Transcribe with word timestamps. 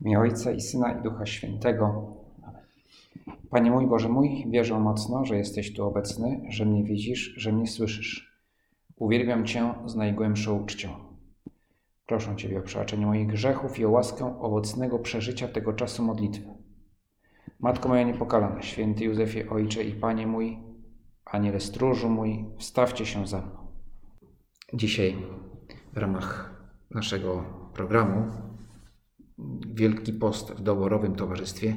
Imię 0.00 0.18
Ojca 0.18 0.52
i 0.52 0.60
Syna 0.60 0.92
i 0.92 1.02
Ducha 1.02 1.26
Świętego. 1.26 2.16
Panie 3.50 3.70
mój, 3.70 3.86
Boże 3.86 4.08
mój, 4.08 4.46
wierzę 4.50 4.78
mocno, 4.78 5.24
że 5.24 5.36
jesteś 5.36 5.74
tu 5.74 5.86
obecny, 5.86 6.40
że 6.48 6.66
mnie 6.66 6.84
widzisz, 6.84 7.34
że 7.36 7.52
mnie 7.52 7.66
słyszysz. 7.66 8.40
Uwielbiam 8.96 9.46
Cię 9.46 9.74
z 9.86 9.94
najgłębszą 9.94 10.62
uczcią. 10.62 10.88
Proszę 12.06 12.36
Ciebie 12.36 12.58
o 12.58 12.62
przebaczenie 12.62 13.06
moich 13.06 13.26
grzechów 13.26 13.78
i 13.78 13.84
o 13.84 13.90
łaskę 13.90 14.40
owocnego 14.40 14.98
przeżycia 14.98 15.48
tego 15.48 15.72
czasu 15.72 16.02
modlitwy. 16.02 16.54
Matko 17.60 17.88
moja 17.88 18.02
niepokalana, 18.02 18.62
święty 18.62 19.04
Józefie, 19.04 19.48
Ojcze 19.48 19.84
i 19.84 19.92
Panie 19.92 20.26
mój, 20.26 20.58
Aniele 21.24 21.60
stróżu 21.60 22.08
mój, 22.08 22.44
wstawcie 22.58 23.06
się 23.06 23.26
za 23.26 23.40
mną. 23.40 23.66
Dzisiaj 24.74 25.16
w 25.92 25.96
ramach 25.96 26.60
naszego 26.90 27.44
programu 27.74 28.49
Wielki 29.74 30.12
Post 30.12 30.52
w 30.52 30.62
doborowym 30.62 31.14
towarzystwie 31.14 31.76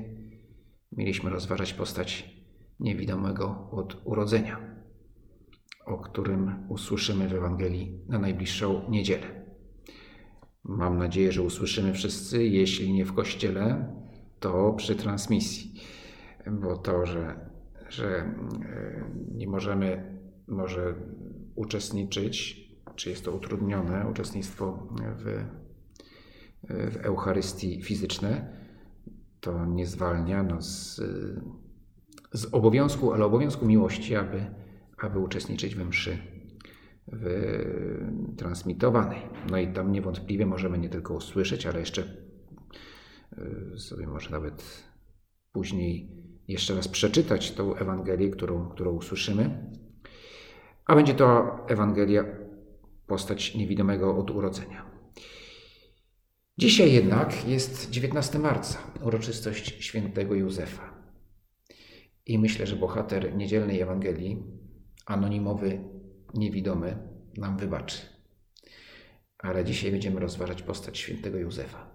mieliśmy 0.91 1.29
rozważać 1.29 1.73
postać 1.73 2.35
niewidomego 2.79 3.69
od 3.71 4.01
urodzenia, 4.03 4.59
o 5.85 5.97
którym 5.97 6.65
usłyszymy 6.69 7.27
w 7.27 7.33
Ewangelii 7.33 7.99
na 8.07 8.19
najbliższą 8.19 8.89
niedzielę. 8.89 9.43
Mam 10.63 10.97
nadzieję, 10.97 11.31
że 11.31 11.41
usłyszymy 11.41 11.93
wszyscy, 11.93 12.45
jeśli 12.45 12.93
nie 12.93 13.05
w 13.05 13.13
kościele, 13.13 13.93
to 14.39 14.73
przy 14.73 14.95
transmisji, 14.95 15.81
bo 16.51 16.77
to, 16.77 17.05
że, 17.05 17.49
że 17.89 18.35
nie 19.31 19.47
możemy 19.47 20.17
może 20.47 20.95
uczestniczyć, 21.55 22.63
czy 22.95 23.09
jest 23.09 23.25
to 23.25 23.31
utrudnione 23.31 24.07
uczestnictwo 24.11 24.87
w 25.17 25.45
w 26.69 26.97
Eucharystii 27.03 27.81
fizyczne, 27.81 28.57
to 29.39 29.65
nie 29.65 29.87
zwalnia 29.87 30.43
nas 30.43 30.95
z, 30.95 31.01
z 32.31 32.53
obowiązku, 32.53 33.13
ale 33.13 33.25
obowiązku 33.25 33.65
miłości, 33.65 34.15
aby, 34.15 34.45
aby 34.97 35.19
uczestniczyć 35.19 35.75
we 35.75 35.85
mszy 35.85 36.17
transmitowanej. 38.37 39.21
No 39.49 39.57
i 39.57 39.73
tam 39.73 39.91
niewątpliwie 39.91 40.45
możemy 40.45 40.77
nie 40.77 40.89
tylko 40.89 41.13
usłyszeć, 41.13 41.65
ale 41.65 41.79
jeszcze 41.79 42.03
y, 43.73 43.79
sobie 43.79 44.07
może 44.07 44.29
nawet 44.29 44.83
później 45.51 46.11
jeszcze 46.47 46.75
raz 46.75 46.87
przeczytać 46.87 47.51
tą 47.51 47.75
Ewangelię, 47.75 48.29
którą, 48.29 48.69
którą 48.69 48.91
usłyszymy. 48.91 49.71
A 50.85 50.95
będzie 50.95 51.13
to 51.13 51.57
Ewangelia 51.67 52.25
postać 53.07 53.55
niewidomego 53.55 54.17
od 54.17 54.31
urodzenia. 54.31 54.92
Dzisiaj 56.57 56.93
jednak 56.93 57.47
jest 57.47 57.89
19 57.89 58.39
marca, 58.39 58.77
uroczystość 59.01 59.85
świętego 59.85 60.35
Józefa. 60.35 60.93
I 62.25 62.39
myślę, 62.39 62.67
że 62.67 62.75
bohater 62.75 63.35
niedzielnej 63.35 63.81
Ewangelii, 63.81 64.43
anonimowy, 65.05 65.83
niewidomy, 66.33 66.97
nam 67.37 67.57
wybaczy. 67.57 67.97
Ale 69.37 69.65
dzisiaj 69.65 69.91
będziemy 69.91 70.19
rozważać 70.19 70.61
postać 70.61 70.97
świętego 70.97 71.37
Józefa, 71.37 71.91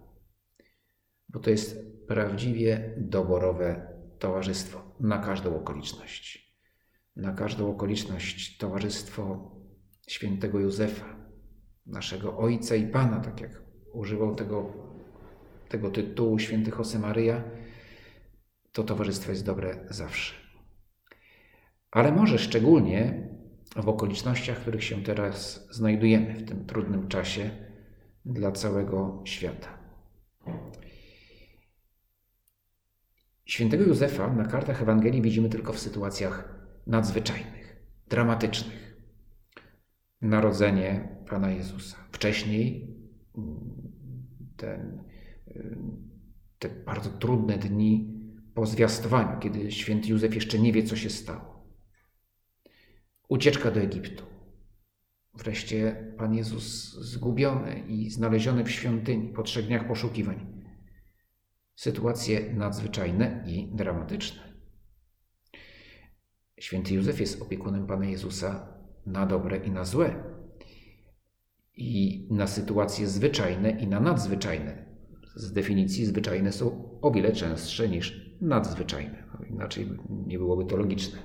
bo 1.29 1.41
to 1.41 1.51
jest 1.51 1.77
prawdziwie 2.09 2.95
doborowe 2.97 3.95
towarzystwo 4.19 4.97
na 5.01 5.19
każdą 5.19 5.57
okoliczność. 5.57 6.55
Na 7.17 7.33
każdą 7.33 7.71
okoliczność 7.71 8.59
towarzystwo 8.59 9.51
świętego 10.09 10.61
Józefa, 10.61 11.17
naszego 11.87 12.39
Ojca 12.39 12.77
i 12.77 12.89
Pana, 12.89 13.21
tak 13.21 13.41
jak 13.41 13.68
używał 13.99 14.35
tego, 14.35 14.73
tego 15.69 15.91
tytułu 15.91 16.39
święty 16.39 16.71
Josemaryja, 16.79 17.45
to 18.73 18.85
towarzystwo 18.85 19.31
jest 19.31 19.47
dobre 19.47 19.87
zawsze. 19.91 20.35
Ale 21.91 22.13
może 22.13 22.39
szczególnie 22.39 23.29
w 23.77 23.89
okolicznościach, 23.89 24.59
w 24.59 24.61
których 24.61 24.85
się 24.85 25.03
teraz 25.03 25.69
znajdujemy, 25.71 26.35
w 26.35 26.49
tym 26.49 26.67
trudnym 26.67 27.09
czasie 27.09 27.51
dla 28.25 28.53
całego 28.53 29.23
świata. 29.25 29.79
Świętego 33.45 33.85
Józefa 33.85 34.33
na 34.33 34.45
kartach 34.45 34.83
Ewangelii 34.83 35.23
widzimy 35.23 35.49
tylko 35.49 35.73
w 35.73 35.79
sytuacjach 35.79 36.59
nadzwyczajnych, 36.87 37.77
dramatycznych. 38.09 38.97
Narodzenie 40.21 41.09
Pana 41.31 41.51
Jezusa. 41.51 41.97
Wcześniej 42.13 42.95
ten, 44.59 45.05
te 46.59 46.69
bardzo 46.69 47.11
trudne 47.11 47.59
dni 47.59 48.19
po 48.55 48.67
zwiastowaniu, 48.67 49.41
kiedy 49.41 49.73
święty 49.73 50.09
Józef 50.09 50.35
jeszcze 50.35 50.59
nie 50.59 50.73
wie, 50.73 50.83
co 50.83 50.97
się 50.97 51.11
stało. 51.11 51.69
Ucieczka 53.29 53.71
do 53.71 53.81
Egiptu. 53.81 54.25
Wreszcie 55.35 56.13
Pan 56.19 56.35
Jezus 56.35 56.95
zgubiony 56.95 57.81
i 57.89 58.11
znaleziony 58.11 58.65
w 58.65 58.71
świątyni 58.71 59.33
po 59.33 59.43
trzech 59.43 59.67
dniach 59.67 59.89
poszukiwań. 59.89 60.65
Sytuacje 61.75 62.55
nadzwyczajne 62.55 63.45
i 63.47 63.71
dramatyczne. 63.75 64.59
Święty 66.59 66.95
Józef 66.95 67.21
jest 67.21 67.43
opiekunem 67.43 67.87
Pana 67.87 68.07
Jezusa 68.07 68.79
na 69.07 69.27
dobre 69.27 69.57
i 69.57 69.71
na 69.71 69.85
złe 69.85 70.38
i 71.79 72.27
na 72.31 72.47
sytuacje 72.47 73.07
zwyczajne 73.07 73.71
i 73.71 73.87
na 73.87 74.01
nadzwyczajne. 74.01 74.87
Z 75.35 75.53
definicji 75.53 76.07
zwyczajne 76.07 76.53
są 76.53 76.99
o 77.01 77.11
wiele 77.11 77.33
częstsze 77.33 77.89
niż 77.89 78.37
nadzwyczajne. 78.41 79.25
Inaczej 79.51 79.89
nie 80.27 80.39
byłoby 80.39 80.65
to 80.65 80.77
logiczne. 80.77 81.19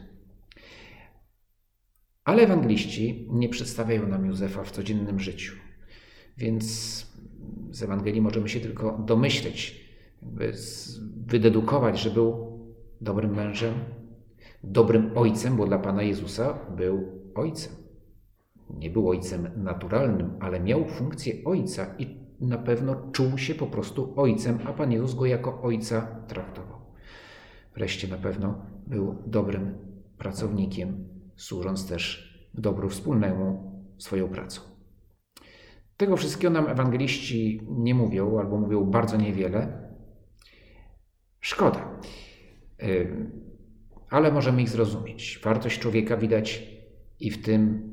Ale 2.24 2.44
ewangeliści 2.44 3.28
nie 3.32 3.50
przedstawiają 3.50 4.08
nam 4.08 4.26
Józefa 4.26 4.64
w 4.64 4.72
codziennym 4.72 5.20
życiu. 5.20 5.56
Więc 6.38 6.64
z 7.72 7.84
Ewangelii 7.84 8.22
możemy 8.22 8.50
się 8.50 8.60
tylko 8.60 8.98
domyśleć, 8.98 9.90
wydedukować, 11.28 12.00
że 12.00 12.10
był 12.10 12.60
dobrym 13.02 13.36
mężem, 13.36 13.74
dobrym 14.64 15.18
ojcem, 15.18 15.58
bo 15.58 15.66
dla 15.66 15.80
Pana 15.80 16.04
Jezusa 16.04 16.60
był 16.78 17.22
ojcem 17.36 17.83
nie 18.70 18.90
był 18.90 19.10
ojcem 19.10 19.48
naturalnym, 19.56 20.34
ale 20.40 20.60
miał 20.60 20.86
funkcję 20.86 21.34
ojca 21.46 21.96
i 21.98 22.24
na 22.40 22.58
pewno 22.58 23.12
czuł 23.12 23.38
się 23.38 23.56
po 23.56 23.68
prostu 23.68 24.14
ojcem, 24.16 24.60
a 24.66 24.74
Pan 24.74 24.92
Jezus 24.92 25.16
go 25.16 25.26
jako 25.26 25.62
ojca 25.62 26.02
traktował. 26.28 26.80
Wreszcie 27.76 28.08
na 28.08 28.18
pewno 28.18 28.66
był 28.88 29.16
dobrym 29.28 29.78
pracownikiem, 30.18 31.08
służąc 31.36 31.88
też 31.88 32.34
dobru 32.54 32.90
wspólnemu 32.90 33.74
swoją 33.98 34.28
pracą. 34.28 34.62
Tego 35.98 36.18
wszystkiego 36.18 36.54
nam 36.54 36.68
ewangeliści 36.68 37.62
nie 37.70 37.96
mówią, 37.96 38.40
albo 38.40 38.58
mówią 38.58 38.86
bardzo 38.86 39.18
niewiele. 39.18 39.90
Szkoda, 41.40 42.00
ale 44.10 44.32
możemy 44.32 44.62
ich 44.62 44.70
zrozumieć. 44.70 45.40
Wartość 45.44 45.80
człowieka 45.80 46.18
widać 46.18 46.68
i 47.20 47.32
w 47.32 47.44
tym, 47.44 47.93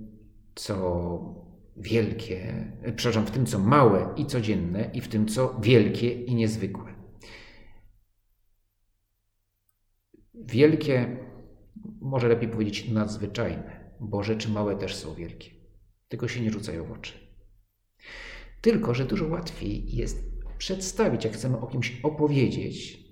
co 0.54 1.50
wielkie, 1.76 2.72
przepraszam, 2.96 3.26
w 3.26 3.30
tym, 3.30 3.46
co 3.46 3.58
małe 3.58 4.14
i 4.16 4.26
codzienne, 4.26 4.90
i 4.94 5.00
w 5.00 5.08
tym, 5.08 5.28
co 5.28 5.60
wielkie 5.60 6.24
i 6.24 6.34
niezwykłe. 6.34 6.94
Wielkie, 10.34 11.16
może 12.00 12.28
lepiej 12.28 12.48
powiedzieć 12.48 12.88
nadzwyczajne, 12.88 13.94
bo 14.00 14.22
rzeczy 14.22 14.48
małe 14.48 14.76
też 14.76 14.96
są 14.96 15.14
wielkie, 15.14 15.50
tylko 16.08 16.28
się 16.28 16.40
nie 16.40 16.50
rzucają 16.50 16.84
w 16.84 16.92
oczy. 16.92 17.12
Tylko, 18.60 18.94
że 18.94 19.04
dużo 19.04 19.28
łatwiej 19.28 19.96
jest 19.96 20.30
przedstawić, 20.58 21.24
jak 21.24 21.34
chcemy 21.34 21.58
o 21.58 21.66
kimś 21.66 22.00
opowiedzieć, 22.02 23.04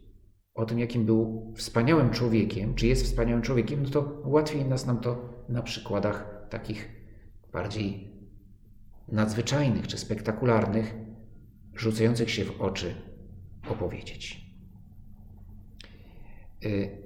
o 0.54 0.66
tym, 0.66 0.78
jakim 0.78 1.04
był 1.04 1.52
wspaniałym 1.56 2.10
człowiekiem, 2.10 2.74
czy 2.74 2.86
jest 2.86 3.04
wspaniałym 3.04 3.42
człowiekiem, 3.42 3.82
no 3.82 3.90
to 3.90 4.22
łatwiej 4.24 4.64
nas 4.64 4.86
nam 4.86 5.00
to 5.00 5.44
na 5.48 5.62
przykładach 5.62 6.46
takich 6.50 6.97
bardziej 7.58 8.12
nadzwyczajnych 9.08 9.86
czy 9.86 9.98
spektakularnych, 9.98 10.94
rzucających 11.74 12.30
się 12.30 12.44
w 12.44 12.60
oczy 12.60 12.94
opowiedzieć. 13.70 14.40
Y, 16.64 17.02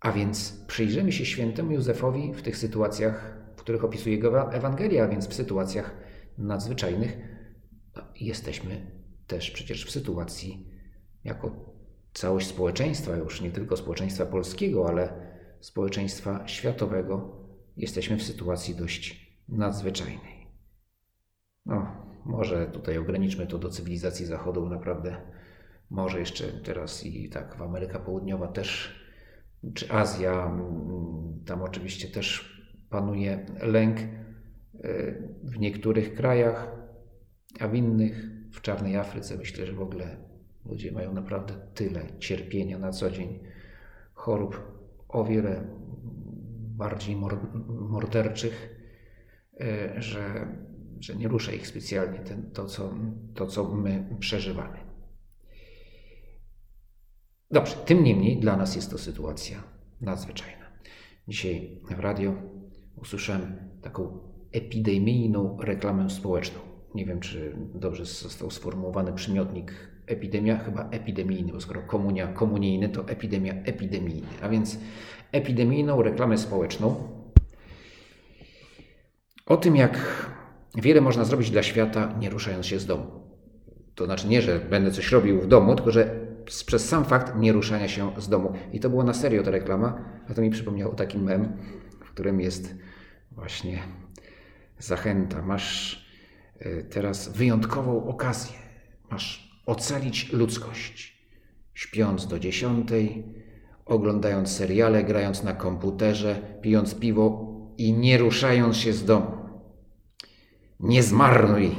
a 0.00 0.12
więc 0.12 0.64
przyjrzymy 0.66 1.12
się 1.12 1.24
świętemu 1.24 1.72
Józefowi 1.72 2.32
w 2.34 2.42
tych 2.42 2.56
sytuacjach, 2.56 3.38
w 3.56 3.60
których 3.60 3.84
opisuje 3.84 4.18
go 4.18 4.52
Ewangelia, 4.52 5.04
a 5.04 5.08
więc 5.08 5.28
w 5.28 5.34
sytuacjach 5.34 5.94
nadzwyczajnych. 6.38 7.18
No, 7.96 8.02
jesteśmy 8.20 8.90
też 9.26 9.50
przecież 9.50 9.86
w 9.86 9.90
sytuacji 9.90 10.70
jako 11.24 11.74
całość 12.14 12.46
społeczeństwa, 12.46 13.16
już 13.16 13.40
nie 13.40 13.50
tylko 13.50 13.76
społeczeństwa 13.76 14.26
polskiego, 14.26 14.88
ale 14.88 15.12
społeczeństwa 15.60 16.48
światowego, 16.48 17.36
jesteśmy 17.76 18.16
w 18.16 18.22
sytuacji 18.22 18.74
dość 18.74 19.25
nadzwyczajnej. 19.48 20.46
No, 21.66 21.86
może 22.24 22.66
tutaj 22.66 22.98
ograniczmy 22.98 23.46
to 23.46 23.58
do 23.58 23.68
cywilizacji 23.68 24.26
Zachodu. 24.26 24.68
Naprawdę 24.68 25.16
może 25.90 26.18
jeszcze 26.18 26.44
teraz 26.52 27.06
i 27.06 27.28
tak 27.28 27.56
w 27.56 27.62
Ameryka 27.62 27.98
Południowa 27.98 28.48
też, 28.48 29.00
czy 29.74 29.92
Azja, 29.92 30.58
tam 31.46 31.62
oczywiście 31.62 32.08
też 32.08 32.56
panuje 32.90 33.46
lęk 33.62 33.98
e, 33.98 34.08
w 35.42 35.58
niektórych 35.58 36.14
krajach, 36.14 36.76
a 37.60 37.68
w 37.68 37.74
innych, 37.74 38.30
w 38.52 38.60
czarnej 38.60 38.96
Afryce, 38.96 39.36
myślę, 39.36 39.66
że 39.66 39.72
w 39.72 39.82
ogóle 39.82 40.16
ludzie 40.64 40.92
mają 40.92 41.12
naprawdę 41.12 41.54
tyle 41.74 42.18
cierpienia 42.18 42.78
na 42.78 42.92
co 42.92 43.10
dzień, 43.10 43.38
chorób 44.14 44.60
o 45.08 45.24
wiele 45.24 45.64
bardziej 46.76 47.16
morderczych, 47.68 48.75
że, 49.96 50.46
że 51.00 51.16
nie 51.16 51.28
rusza 51.28 51.52
ich 51.52 51.66
specjalnie 51.66 52.18
ten, 52.18 52.50
to, 52.50 52.66
co, 52.66 52.94
to, 53.34 53.46
co 53.46 53.64
my 53.64 54.16
przeżywamy. 54.18 54.78
Dobrze, 57.50 57.76
tym 57.76 58.04
niemniej 58.04 58.40
dla 58.40 58.56
nas 58.56 58.76
jest 58.76 58.90
to 58.90 58.98
sytuacja 58.98 59.62
nadzwyczajna. 60.00 60.66
Dzisiaj 61.28 61.80
w 61.90 62.00
radio 62.00 62.34
usłyszałem 62.96 63.56
taką 63.82 64.18
epidemijną 64.52 65.58
reklamę 65.60 66.10
społeczną. 66.10 66.60
Nie 66.94 67.06
wiem, 67.06 67.20
czy 67.20 67.56
dobrze 67.74 68.04
został 68.04 68.50
sformułowany 68.50 69.12
przymiotnik 69.12 69.72
epidemia, 70.06 70.58
chyba 70.58 70.90
epidemijny, 70.90 71.52
bo 71.52 71.60
skoro 71.60 71.82
komunia 71.82 72.26
komunijny, 72.26 72.88
to 72.88 73.08
epidemia 73.08 73.54
epidemijny. 73.54 74.28
A 74.42 74.48
więc 74.48 74.78
epidemijną 75.32 76.02
reklamę 76.02 76.38
społeczną 76.38 77.15
o 79.46 79.56
tym, 79.56 79.76
jak 79.76 80.26
wiele 80.74 81.00
można 81.00 81.24
zrobić 81.24 81.50
dla 81.50 81.62
świata, 81.62 82.14
nie 82.18 82.30
ruszając 82.30 82.66
się 82.66 82.78
z 82.78 82.86
domu. 82.86 83.06
To 83.94 84.04
znaczy 84.04 84.28
nie, 84.28 84.42
że 84.42 84.58
będę 84.58 84.90
coś 84.90 85.12
robił 85.12 85.40
w 85.40 85.46
domu, 85.46 85.74
tylko 85.74 85.90
że 85.90 86.26
przez 86.44 86.88
sam 86.88 87.04
fakt 87.04 87.36
nieruszania 87.36 87.88
się 87.88 88.12
z 88.18 88.28
domu. 88.28 88.52
I 88.72 88.80
to 88.80 88.90
było 88.90 89.04
na 89.04 89.14
serio 89.14 89.42
ta 89.42 89.50
reklama, 89.50 90.04
a 90.30 90.34
to 90.34 90.42
mi 90.42 90.50
przypomniało 90.50 90.94
taki 90.94 91.18
mem, 91.18 91.56
w 92.04 92.10
którym 92.10 92.40
jest 92.40 92.74
właśnie 93.30 93.78
zachęta. 94.78 95.42
Masz 95.42 96.00
e, 96.58 96.82
teraz 96.82 97.28
wyjątkową 97.28 98.08
okazję. 98.08 98.56
Masz 99.10 99.60
ocalić 99.66 100.32
ludzkość. 100.32 101.16
Śpiąc 101.74 102.26
do 102.26 102.38
dziesiątej, 102.38 103.24
oglądając 103.84 104.50
seriale, 104.56 105.04
grając 105.04 105.42
na 105.42 105.52
komputerze, 105.52 106.58
pijąc 106.62 106.94
piwo 106.94 107.45
i 107.78 107.92
nie 107.92 108.18
ruszając 108.18 108.76
się 108.76 108.92
z 108.92 109.04
domu. 109.04 109.26
Nie 110.80 111.02
zmarnuj 111.02 111.70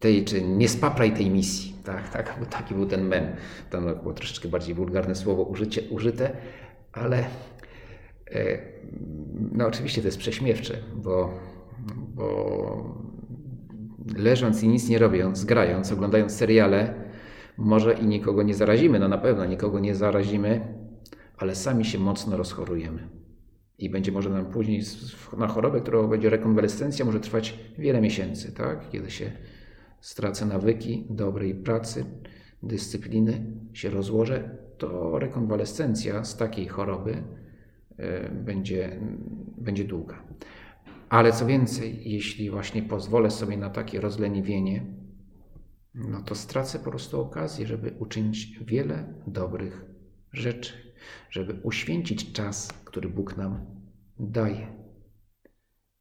tej, 0.00 0.24
czy 0.24 0.42
nie 0.42 0.68
spapraj 0.68 1.12
tej 1.12 1.30
misji. 1.30 1.74
Tak, 1.84 2.08
tak, 2.08 2.46
taki 2.50 2.74
był 2.74 2.86
ten 2.86 3.08
mem. 3.08 3.26
Tam 3.70 3.84
było 4.02 4.14
troszeczkę 4.14 4.48
bardziej 4.48 4.74
wulgarne 4.74 5.14
słowo 5.14 5.42
użycie, 5.42 5.82
użyte, 5.90 6.36
ale 6.92 7.24
e, 8.30 8.58
no 9.52 9.66
oczywiście 9.66 10.00
to 10.00 10.08
jest 10.08 10.18
prześmiewcze, 10.18 10.78
bo, 10.96 11.34
bo 12.14 13.04
leżąc 14.16 14.62
i 14.62 14.68
nic 14.68 14.88
nie 14.88 14.98
robiąc, 14.98 15.44
grając, 15.44 15.92
oglądając 15.92 16.32
seriale, 16.32 16.94
może 17.56 17.94
i 17.94 18.06
nikogo 18.06 18.42
nie 18.42 18.54
zarazimy, 18.54 18.98
no 18.98 19.08
na 19.08 19.18
pewno 19.18 19.44
nikogo 19.44 19.80
nie 19.80 19.94
zarazimy, 19.94 20.74
ale 21.38 21.54
sami 21.54 21.84
się 21.84 21.98
mocno 21.98 22.36
rozchorujemy. 22.36 23.08
I 23.78 23.90
będzie 23.90 24.12
może 24.12 24.30
nam 24.30 24.46
później 24.46 24.82
na 25.36 25.46
chorobę, 25.46 25.80
która 25.80 26.02
będzie 26.02 26.30
rekonwalescencja, 26.30 27.04
może 27.04 27.20
trwać 27.20 27.58
wiele 27.78 28.00
miesięcy, 28.00 28.52
tak? 28.52 28.90
Kiedy 28.90 29.10
się 29.10 29.32
stracę 30.00 30.46
nawyki 30.46 31.06
dobrej 31.10 31.54
pracy, 31.54 32.04
dyscypliny, 32.62 33.46
się 33.72 33.90
rozłożę, 33.90 34.58
to 34.78 35.18
rekonwalescencja 35.18 36.24
z 36.24 36.36
takiej 36.36 36.68
choroby 36.68 37.22
e, 37.96 38.28
będzie, 38.30 39.00
będzie 39.58 39.84
długa. 39.84 40.22
Ale 41.08 41.32
co 41.32 41.46
więcej, 41.46 42.10
jeśli 42.10 42.50
właśnie 42.50 42.82
pozwolę 42.82 43.30
sobie 43.30 43.56
na 43.56 43.70
takie 43.70 44.00
rozleniwienie, 44.00 44.86
no 45.94 46.22
to 46.22 46.34
stracę 46.34 46.78
po 46.78 46.90
prostu 46.90 47.20
okazję, 47.20 47.66
żeby 47.66 47.94
uczynić 47.98 48.58
wiele 48.66 49.14
dobrych 49.26 49.84
rzeczy, 50.32 50.83
żeby 51.30 51.60
uświęcić 51.62 52.32
czas, 52.32 52.72
który 52.84 53.08
Bóg 53.08 53.36
nam 53.36 53.66
daje. 54.18 54.66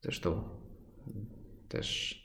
Zresztą 0.02 0.44
też 1.68 2.24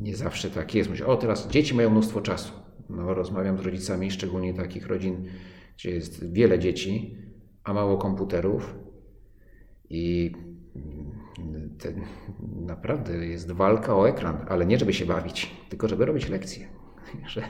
nie 0.00 0.16
zawsze 0.16 0.50
tak 0.50 0.74
jest. 0.74 0.90
Myślę, 0.90 1.06
o 1.06 1.16
teraz 1.16 1.48
dzieci 1.48 1.74
mają 1.74 1.90
mnóstwo 1.90 2.20
czasu. 2.20 2.52
No, 2.88 3.14
rozmawiam 3.14 3.58
z 3.58 3.60
rodzicami, 3.60 4.10
szczególnie 4.10 4.54
takich 4.54 4.86
rodzin, 4.86 5.24
gdzie 5.76 5.90
jest 5.90 6.32
wiele 6.32 6.58
dzieci, 6.58 7.18
a 7.64 7.72
mało 7.72 7.98
komputerów. 7.98 8.74
I 9.90 10.32
ten, 11.78 12.00
naprawdę 12.66 13.26
jest 13.26 13.52
walka 13.52 13.96
o 13.96 14.08
ekran, 14.08 14.46
ale 14.48 14.66
nie 14.66 14.78
żeby 14.78 14.92
się 14.92 15.06
bawić, 15.06 15.50
tylko 15.68 15.88
żeby 15.88 16.06
robić 16.06 16.28
lekcje. 16.28 16.83
Że, 17.32 17.42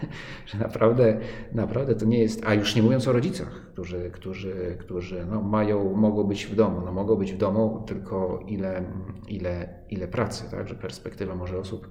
że 0.47 0.59
naprawdę, 0.59 1.21
naprawdę 1.53 1.95
to 1.95 2.05
nie 2.05 2.19
jest, 2.19 2.47
a 2.47 2.55
już 2.55 2.77
nie 2.77 2.83
mówiąc 2.83 3.09
o 3.09 3.12
rodzicach, 3.12 3.67
którzy, 3.73 4.11
którzy, 4.11 4.77
którzy 4.81 5.27
no 5.31 5.43
mają, 5.43 5.97
mogą 5.97 6.25
być 6.25 6.47
w 6.47 6.55
domu, 6.55 6.81
no 6.85 6.93
mogą 6.93 7.17
być 7.17 7.33
w 7.33 7.37
domu 7.37 7.85
tylko 7.87 8.45
ile, 8.47 8.85
ile, 9.29 9.85
ile 9.91 10.09
pracy, 10.09 10.51
tak? 10.51 10.69
że 10.69 10.75
perspektywa 10.75 11.35
może 11.35 11.59
osób, 11.59 11.89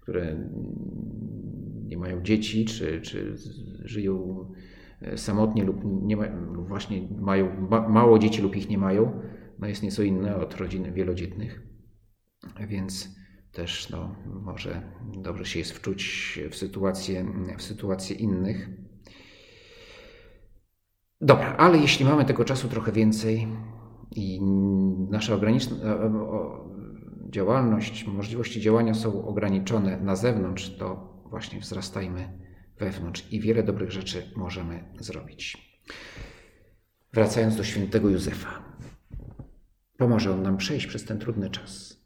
które 0.00 0.36
nie 1.84 1.98
mają 1.98 2.22
dzieci, 2.22 2.64
czy, 2.64 3.00
czy 3.00 3.34
żyją 3.84 4.46
samotnie 5.16 5.64
lub, 5.64 5.80
nie 5.84 6.16
ma, 6.16 6.24
właśnie 6.68 7.08
mają 7.20 7.68
mało 7.88 8.18
dzieci 8.18 8.42
lub 8.42 8.56
ich 8.56 8.68
nie 8.68 8.78
mają, 8.78 9.20
no 9.58 9.66
jest 9.66 9.82
nieco 9.82 10.02
inne 10.02 10.36
od 10.36 10.56
rodzin 10.56 10.92
wielodzietnych, 10.92 11.62
więc 12.68 13.17
też 13.58 13.90
no, 13.90 14.14
może 14.26 14.82
dobrze 15.22 15.44
się 15.44 15.58
jest 15.58 15.72
wczuć 15.72 16.38
w 16.50 16.56
sytuację, 16.56 17.26
w 17.58 17.62
sytuację 17.62 18.16
innych. 18.16 18.68
Dobra, 21.20 21.56
ale 21.56 21.78
jeśli 21.78 22.04
mamy 22.04 22.24
tego 22.24 22.44
czasu 22.44 22.68
trochę 22.68 22.92
więcej 22.92 23.48
i 24.10 24.40
nasza 25.10 25.34
ograniczona 25.34 25.98
działalność, 27.30 28.06
możliwości 28.06 28.60
działania 28.60 28.94
są 28.94 29.26
ograniczone 29.26 30.00
na 30.00 30.16
zewnątrz, 30.16 30.76
to 30.76 31.22
właśnie 31.30 31.60
wzrastajmy 31.60 32.38
wewnątrz 32.78 33.32
i 33.32 33.40
wiele 33.40 33.62
dobrych 33.62 33.92
rzeczy 33.92 34.32
możemy 34.36 34.84
zrobić. 34.98 35.68
Wracając 37.12 37.56
do 37.56 37.64
świętego 37.64 38.08
Józefa. 38.08 38.62
Pomoże 39.96 40.32
on 40.32 40.42
nam 40.42 40.56
przejść 40.56 40.86
przez 40.86 41.04
ten 41.04 41.18
trudny 41.18 41.50
czas. 41.50 41.97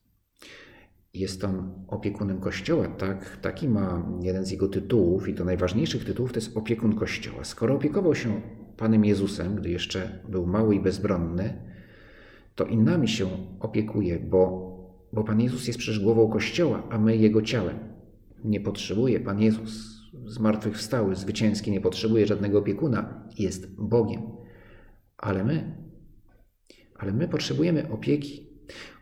Jest 1.15 1.45
on 1.45 1.85
opiekunem 1.89 2.41
Kościoła, 2.41 2.89
tak? 2.89 3.37
Taki 3.37 3.69
ma 3.69 4.13
jeden 4.23 4.47
z 4.47 4.51
jego 4.51 4.69
tytułów 4.69 5.29
i 5.29 5.35
to 5.35 5.45
najważniejszych 5.45 6.05
tytułów 6.05 6.33
to 6.33 6.41
jest 6.41 6.57
opiekun 6.57 6.95
Kościoła. 6.95 7.45
Skoro 7.45 7.75
opiekował 7.75 8.15
się 8.15 8.41
Panem 8.77 9.05
Jezusem, 9.05 9.57
gdy 9.57 9.71
jeszcze 9.71 10.19
był 10.29 10.47
mały 10.47 10.75
i 10.75 10.81
bezbronny, 10.81 11.63
to 12.55 12.65
i 12.65 12.77
nami 12.77 13.09
się 13.09 13.29
opiekuje, 13.61 14.19
bo, 14.21 14.73
bo 15.13 15.25
Pan 15.25 15.41
Jezus 15.41 15.67
jest 15.67 15.79
przecież 15.79 16.01
głową 16.01 16.29
Kościoła, 16.29 16.83
a 16.91 16.99
my 16.99 17.17
Jego 17.17 17.43
ciałem. 17.43 17.79
Nie 18.45 18.61
potrzebuje 18.61 19.21
Pan 19.21 19.41
Jezus 19.43 20.03
zmartwychwstały, 20.27 21.15
zwycięski, 21.15 21.71
nie 21.71 21.81
potrzebuje 21.81 22.27
żadnego 22.27 22.59
opiekuna, 22.59 23.29
jest 23.39 23.75
Bogiem. 23.81 24.23
Ale 25.17 25.45
my 25.45 25.83
ale 27.03 27.13
my 27.13 27.29
potrzebujemy 27.29 27.91
opieki. 27.91 28.52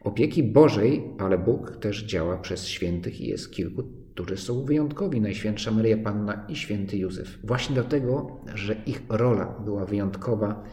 Opieki 0.01 0.43
Bożej, 0.43 1.05
ale 1.19 1.39
Bóg 1.39 1.77
też 1.77 2.05
działa 2.05 2.39
przez 2.39 2.67
świętych 2.67 3.21
i 3.21 3.27
jest 3.27 3.53
kilku, 3.53 3.83
którzy 4.15 4.37
są 4.37 4.65
wyjątkowi. 4.65 5.21
Najświętsza 5.21 5.71
Maria 5.71 5.97
Panna 5.97 6.47
i 6.49 6.57
święty 6.57 6.97
Józef. 6.97 7.39
Właśnie 7.45 7.75
dlatego, 7.75 8.41
że 8.55 8.77
ich 8.87 9.03
rola 9.09 9.61
była 9.65 9.85
wyjątkowa 9.85 10.65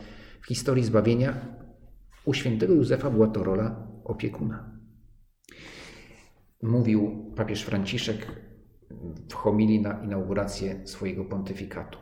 w 0.42 0.48
historii 0.48 0.84
zbawienia, 0.84 1.58
u 2.26 2.34
świętego 2.34 2.74
Józefa 2.74 3.10
była 3.10 3.28
to 3.28 3.44
rola 3.44 3.88
opiekuna. 4.04 4.80
Mówił 6.64 7.32
papież 7.36 7.62
Franciszek 7.62 8.28
w 9.30 9.34
homilii 9.34 9.82
na 9.82 10.04
inaugurację 10.04 10.88
swojego 10.88 11.26
pontyfikatu. 11.26 11.98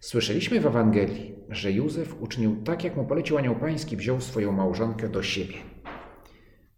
Słyszeliśmy 0.00 0.60
w 0.60 0.66
Ewangelii, 0.66 1.34
że 1.48 1.72
Józef 1.72 2.22
uczynił 2.22 2.62
tak, 2.62 2.84
jak 2.84 2.96
mu 2.96 3.04
polecił 3.04 3.38
anioł 3.38 3.54
pański, 3.54 3.96
wziął 3.96 4.20
swoją 4.20 4.52
małżonkę 4.52 5.08
do 5.08 5.22
siebie. 5.22 5.75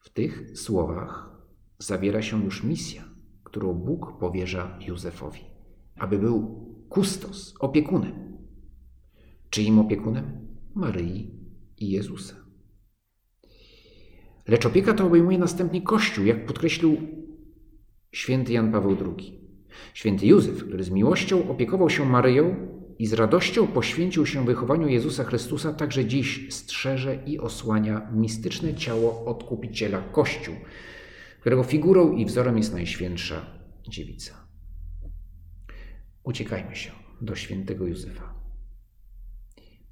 W 0.09 0.11
tych 0.11 0.59
słowach 0.59 1.31
zawiera 1.79 2.23
się 2.23 2.45
już 2.45 2.65
misja, 2.65 3.05
którą 3.45 3.75
Bóg 3.75 4.19
powierza 4.19 4.79
Józefowi, 4.87 5.41
aby 5.97 6.19
był 6.19 6.67
kustos, 6.89 7.55
opiekunem. 7.61 8.39
Czyim 9.51 9.79
opiekunem? 9.79 10.47
Maryi 10.75 11.31
i 11.79 11.91
Jezusa. 11.91 12.35
Lecz 14.49 14.67
opieka 14.67 14.95
to 14.95 15.07
obejmuje 15.07 15.39
następnie 15.39 15.83
Kościół, 15.83 16.25
jak 16.25 16.47
podkreślił 16.47 16.97
święty 18.13 18.53
Jan 18.53 18.73
Paweł 18.73 18.97
II. 19.07 19.41
Święty 19.95 20.27
Józef, 20.27 20.65
który 20.65 20.85
z 20.85 20.91
miłością 20.91 21.51
opiekował 21.51 21.91
się 21.91 22.05
Maryją 22.05 22.69
i 22.99 23.07
z 23.07 23.13
radością 23.13 23.67
poświęcił 23.67 24.27
się 24.27 24.45
wychowaniu 24.45 24.89
Jezusa 24.89 25.25
Chrystusa, 25.25 25.73
także 25.73 26.05
dziś 26.05 26.47
strzeże 26.51 27.25
i 27.27 27.39
osłania 27.39 28.11
mistyczne 28.13 28.75
ciało 28.75 29.25
odkupiciela 29.25 30.01
Kościół, 30.01 30.55
którego 31.41 31.63
figurą 31.63 32.13
i 32.13 32.25
wzorem 32.25 32.57
jest 32.57 32.73
Najświętsza 32.73 33.47
Dziewica. 33.89 34.49
Uciekajmy 36.25 36.77
się 36.77 36.91
do 37.21 37.35
świętego 37.35 37.87
Józefa, 37.87 38.35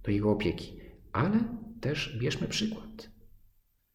do 0.02 0.10
jego 0.10 0.30
opieki, 0.30 0.80
ale 1.12 1.44
też 1.80 2.18
bierzmy 2.20 2.48
przykład. 2.48 3.10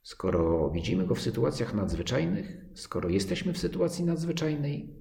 Skoro 0.02 0.70
widzimy 0.70 1.06
go 1.06 1.16
w 1.16 1.22
sytuacjach 1.22 1.74
nadzwyczajnych, 1.74 2.58
skoro 2.74 3.10
jesteśmy 3.10 3.54
w 3.54 3.58
sytuacji 3.58 4.06
nadzwyczajnej, 4.06 4.96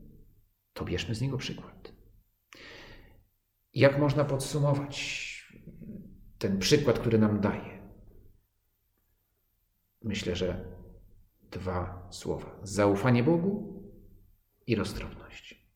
to 0.72 0.84
bierzmy 0.84 1.14
z 1.14 1.20
niego 1.20 1.38
przykład. 1.38 1.99
Jak 3.74 3.98
można 3.98 4.24
podsumować 4.24 5.20
ten 6.38 6.58
przykład, 6.58 6.98
który 6.98 7.18
nam 7.18 7.40
daje? 7.40 7.80
Myślę, 10.02 10.36
że 10.36 10.64
dwa 11.50 12.08
słowa: 12.10 12.60
zaufanie 12.62 13.22
Bogu 13.22 13.82
i 14.66 14.76
roztropność. 14.76 15.70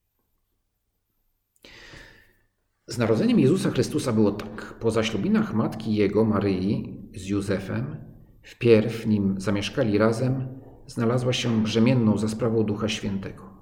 Z 2.87 2.99
narodzeniem 2.99 3.41
Jezusa 3.41 3.71
Chrystusa 3.71 4.13
było 4.13 4.33
tak. 4.33 4.79
Po 4.81 4.91
zaślubinach 4.91 5.55
matki 5.55 5.95
jego, 5.95 6.25
Maryi, 6.25 7.03
z 7.15 7.27
Józefem, 7.27 7.97
wpierw 8.43 9.07
nim 9.07 9.41
zamieszkali 9.41 9.99
razem, 9.99 10.61
znalazła 10.87 11.33
się 11.33 11.63
brzemienną 11.63 12.19
za 12.19 12.29
sprawą 12.29 12.65
Ducha 12.65 12.89
Świętego. 12.89 13.54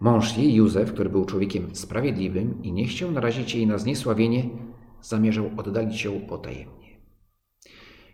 Mąż 0.00 0.38
jej, 0.38 0.54
Józef, 0.54 0.92
który 0.92 1.10
był 1.10 1.24
człowiekiem 1.24 1.74
sprawiedliwym 1.74 2.62
i 2.62 2.72
nie 2.72 2.86
chciał 2.86 3.12
narazić 3.12 3.54
jej 3.54 3.66
na 3.66 3.78
zniesławienie, 3.78 4.44
zamierzał 5.02 5.50
oddalić 5.56 6.04
ją 6.04 6.20
potajemnie. 6.20 6.98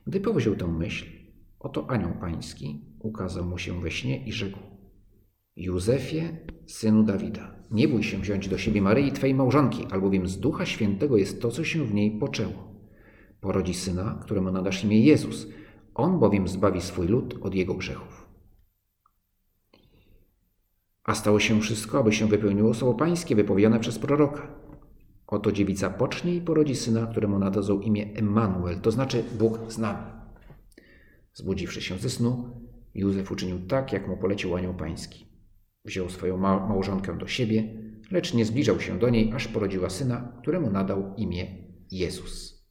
Gdy 0.06 0.20
powziął 0.20 0.56
tę 0.56 0.66
myśl, 0.66 1.06
oto 1.60 1.90
anioł 1.90 2.12
pański 2.20 2.84
ukazał 2.98 3.44
mu 3.44 3.58
się 3.58 3.80
we 3.80 3.90
śnie 3.90 4.26
i 4.26 4.32
rzekł 4.32 4.58
Józefie, 5.56 6.22
synu 6.66 7.02
Dawida, 7.02 7.54
nie 7.70 7.88
bój 7.88 8.02
się 8.02 8.18
wziąć 8.18 8.48
do 8.48 8.58
siebie 8.58 8.82
Maryi, 8.82 9.12
twej 9.12 9.34
małżonki, 9.34 9.86
albowiem 9.90 10.26
z 10.26 10.38
Ducha 10.38 10.66
Świętego 10.66 11.16
jest 11.16 11.42
to, 11.42 11.50
co 11.50 11.64
się 11.64 11.84
w 11.84 11.94
niej 11.94 12.18
poczęło. 12.18 12.70
Porodzi 13.40 13.74
syna, 13.74 14.18
któremu 14.22 14.50
nadasz 14.50 14.84
imię 14.84 15.00
Jezus. 15.00 15.48
On 15.94 16.18
bowiem 16.18 16.48
zbawi 16.48 16.80
swój 16.80 17.06
lud 17.06 17.38
od 17.42 17.54
jego 17.54 17.74
grzechów. 17.74 18.19
A 21.10 21.14
stało 21.14 21.40
się 21.40 21.60
wszystko, 21.60 21.98
aby 21.98 22.12
się 22.12 22.28
wypełniło 22.28 22.74
słowo 22.74 22.94
pańskie 22.94 23.36
wypowiedziane 23.36 23.80
przez 23.80 23.98
proroka. 23.98 24.48
Oto 25.26 25.52
dziewica 25.52 25.90
pocznie 25.90 26.34
i 26.34 26.40
porodzi 26.40 26.76
syna, 26.76 27.06
któremu 27.06 27.38
nadadzą 27.38 27.80
imię 27.80 28.14
Emmanuel, 28.14 28.80
to 28.80 28.90
znaczy 28.90 29.24
Bóg 29.38 29.58
z 29.68 29.78
nami. 29.78 30.12
Zbudziwszy 31.34 31.82
się 31.82 31.98
ze 31.98 32.10
snu, 32.10 32.60
Józef 32.94 33.32
uczynił 33.32 33.66
tak, 33.66 33.92
jak 33.92 34.08
mu 34.08 34.16
polecił 34.16 34.56
anioł 34.56 34.74
pański. 34.74 35.26
Wziął 35.84 36.10
swoją 36.10 36.36
ma 36.36 36.66
małżonkę 36.66 37.18
do 37.18 37.26
siebie, 37.26 37.82
lecz 38.10 38.34
nie 38.34 38.44
zbliżał 38.44 38.80
się 38.80 38.98
do 38.98 39.10
niej, 39.10 39.32
aż 39.32 39.48
porodziła 39.48 39.90
syna, 39.90 40.32
któremu 40.42 40.70
nadał 40.70 41.14
imię 41.16 41.46
Jezus. 41.90 42.64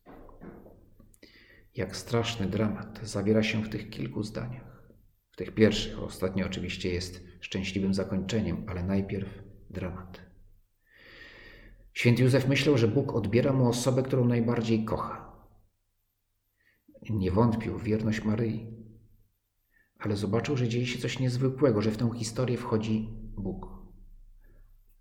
Jak 1.76 1.96
straszny 1.96 2.48
dramat 2.48 3.00
zawiera 3.04 3.44
się 3.44 3.64
w 3.64 3.70
tych 3.70 3.90
kilku 3.90 4.24
zdaniach. 4.24 4.84
W 5.32 5.38
tych 5.38 5.52
pierwszych, 5.52 6.04
ostatnio 6.04 6.46
oczywiście 6.46 6.94
jest 6.94 7.29
szczęśliwym 7.40 7.94
zakończeniem, 7.94 8.66
ale 8.68 8.84
najpierw 8.84 9.44
dramat. 9.70 10.22
Święty 11.94 12.24
Józef 12.24 12.48
myślał, 12.48 12.78
że 12.78 12.88
Bóg 12.88 13.16
odbiera 13.16 13.54
mu 13.54 13.70
osobę, 13.70 14.04
którą 14.04 14.26
najbardziej 14.26 14.86
kocha. 14.86 15.36
Nie 17.10 17.32
wątpił 17.32 17.78
w 17.78 17.84
wierność 17.84 18.24
Maryi, 18.24 18.68
ale 20.00 20.16
zobaczył, 20.16 20.58
że 20.58 20.68
dzieje 20.68 20.86
się 20.88 21.00
coś 21.00 21.20
niezwykłego, 21.20 21.82
że 21.82 21.92
w 21.92 21.98
tę 21.98 22.10
historię 22.16 22.58
wchodzi 22.58 23.10
Bóg, 23.38 23.68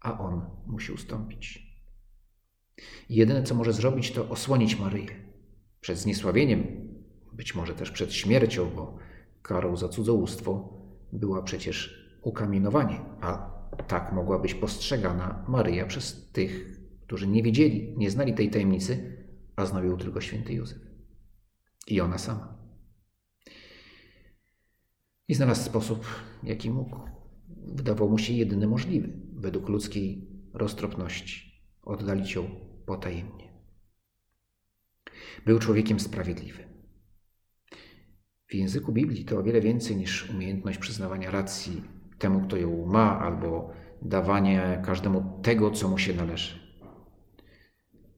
a 0.01 0.19
on 0.19 0.51
musi 0.67 0.93
ustąpić. 0.93 1.69
Jedyne, 3.09 3.43
co 3.43 3.55
może 3.55 3.73
zrobić, 3.73 4.13
to 4.13 4.29
osłonić 4.29 4.79
Maryję 4.79 5.29
przed 5.81 5.99
zniesławieniem, 5.99 6.89
być 7.33 7.55
może 7.55 7.75
też 7.75 7.91
przed 7.91 8.13
śmiercią, 8.13 8.71
bo 8.71 8.99
karą 9.43 9.77
za 9.77 9.89
cudzołóstwo 9.89 10.79
była 11.13 11.43
przecież 11.43 11.98
ukamienowanie, 12.23 13.01
a 13.21 13.59
tak 13.89 14.13
mogła 14.13 14.39
być 14.39 14.55
postrzegana 14.55 15.45
Maryja 15.49 15.87
przez 15.87 16.31
tych, 16.33 16.81
którzy 17.07 17.29
nie 17.29 17.43
wiedzieli, 17.43 17.95
nie 17.97 18.11
znali 18.11 18.35
tej 18.35 18.51
tajemnicy, 18.51 19.25
a 19.57 19.67
znał 19.67 19.85
ją 19.85 19.97
tylko 19.97 20.21
święty 20.21 20.53
Józef. 20.53 20.79
I 21.87 22.01
ona 22.01 22.19
sama. 22.19 22.59
I 25.29 25.35
znalazł 25.35 25.63
sposób, 25.65 26.07
jaki 26.43 26.71
mógł. 26.71 26.97
Wydawał 27.67 28.11
mu 28.11 28.19
się 28.19 28.33
jedyny 28.33 28.67
możliwy, 28.67 29.13
według 29.35 29.69
ludzkiej 29.69 30.29
roztropności, 30.53 31.63
oddalić 31.83 32.35
ją 32.35 32.51
potajemnie. 32.87 33.53
Był 35.47 35.59
człowiekiem 35.59 36.01
sprawiedliwym. 36.01 36.69
W 38.47 38.55
języku 38.55 38.93
Biblii 38.93 39.25
to 39.25 39.39
o 39.39 39.43
wiele 39.43 39.61
więcej 39.61 39.97
niż 39.97 40.31
umiejętność 40.31 40.79
przyznawania 40.79 41.31
racji 41.31 41.83
temu, 42.19 42.41
kto 42.41 42.57
ją 42.57 42.87
ma, 42.87 43.21
albo 43.21 43.71
dawanie 44.03 44.83
każdemu 44.85 45.41
tego, 45.43 45.71
co 45.71 45.89
mu 45.89 45.99
się 45.99 46.15
należy. 46.15 46.69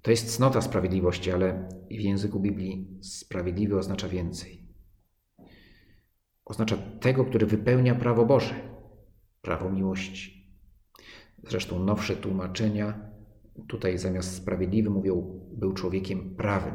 To 0.02 0.11
jest 0.11 0.37
cnota 0.37 0.61
sprawiedliwości, 0.61 1.33
ale 1.33 1.69
w 1.90 2.00
języku 2.00 2.40
Biblii 2.40 2.99
sprawiedliwy 3.02 3.78
oznacza 3.78 4.09
więcej. 4.09 4.62
Oznacza 6.45 6.76
tego, 7.00 7.25
który 7.25 7.47
wypełnia 7.47 7.95
prawo 7.95 8.26
Boże, 8.26 8.54
prawo 9.42 9.71
miłości. 9.71 10.54
Zresztą 11.42 11.85
nowsze 11.85 12.16
tłumaczenia 12.16 13.11
tutaj 13.69 13.99
zamiast 13.99 14.35
sprawiedliwy 14.35 14.90
mówią, 14.90 15.40
był 15.52 15.73
człowiekiem 15.73 16.35
prawym. 16.37 16.75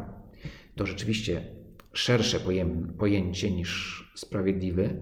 To 0.75 0.85
rzeczywiście 0.85 1.55
szersze 1.93 2.39
pojęcie 2.97 3.51
niż 3.51 4.01
sprawiedliwy, 4.15 5.01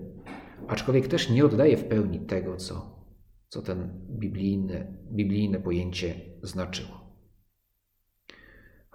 aczkolwiek 0.67 1.07
też 1.07 1.29
nie 1.29 1.45
oddaje 1.45 1.77
w 1.77 1.83
pełni 1.83 2.25
tego, 2.25 2.57
co, 2.57 3.05
co 3.48 3.62
ten 3.62 4.07
biblijne, 4.19 4.98
biblijne 5.12 5.60
pojęcie 5.60 6.15
znaczyło. 6.43 7.03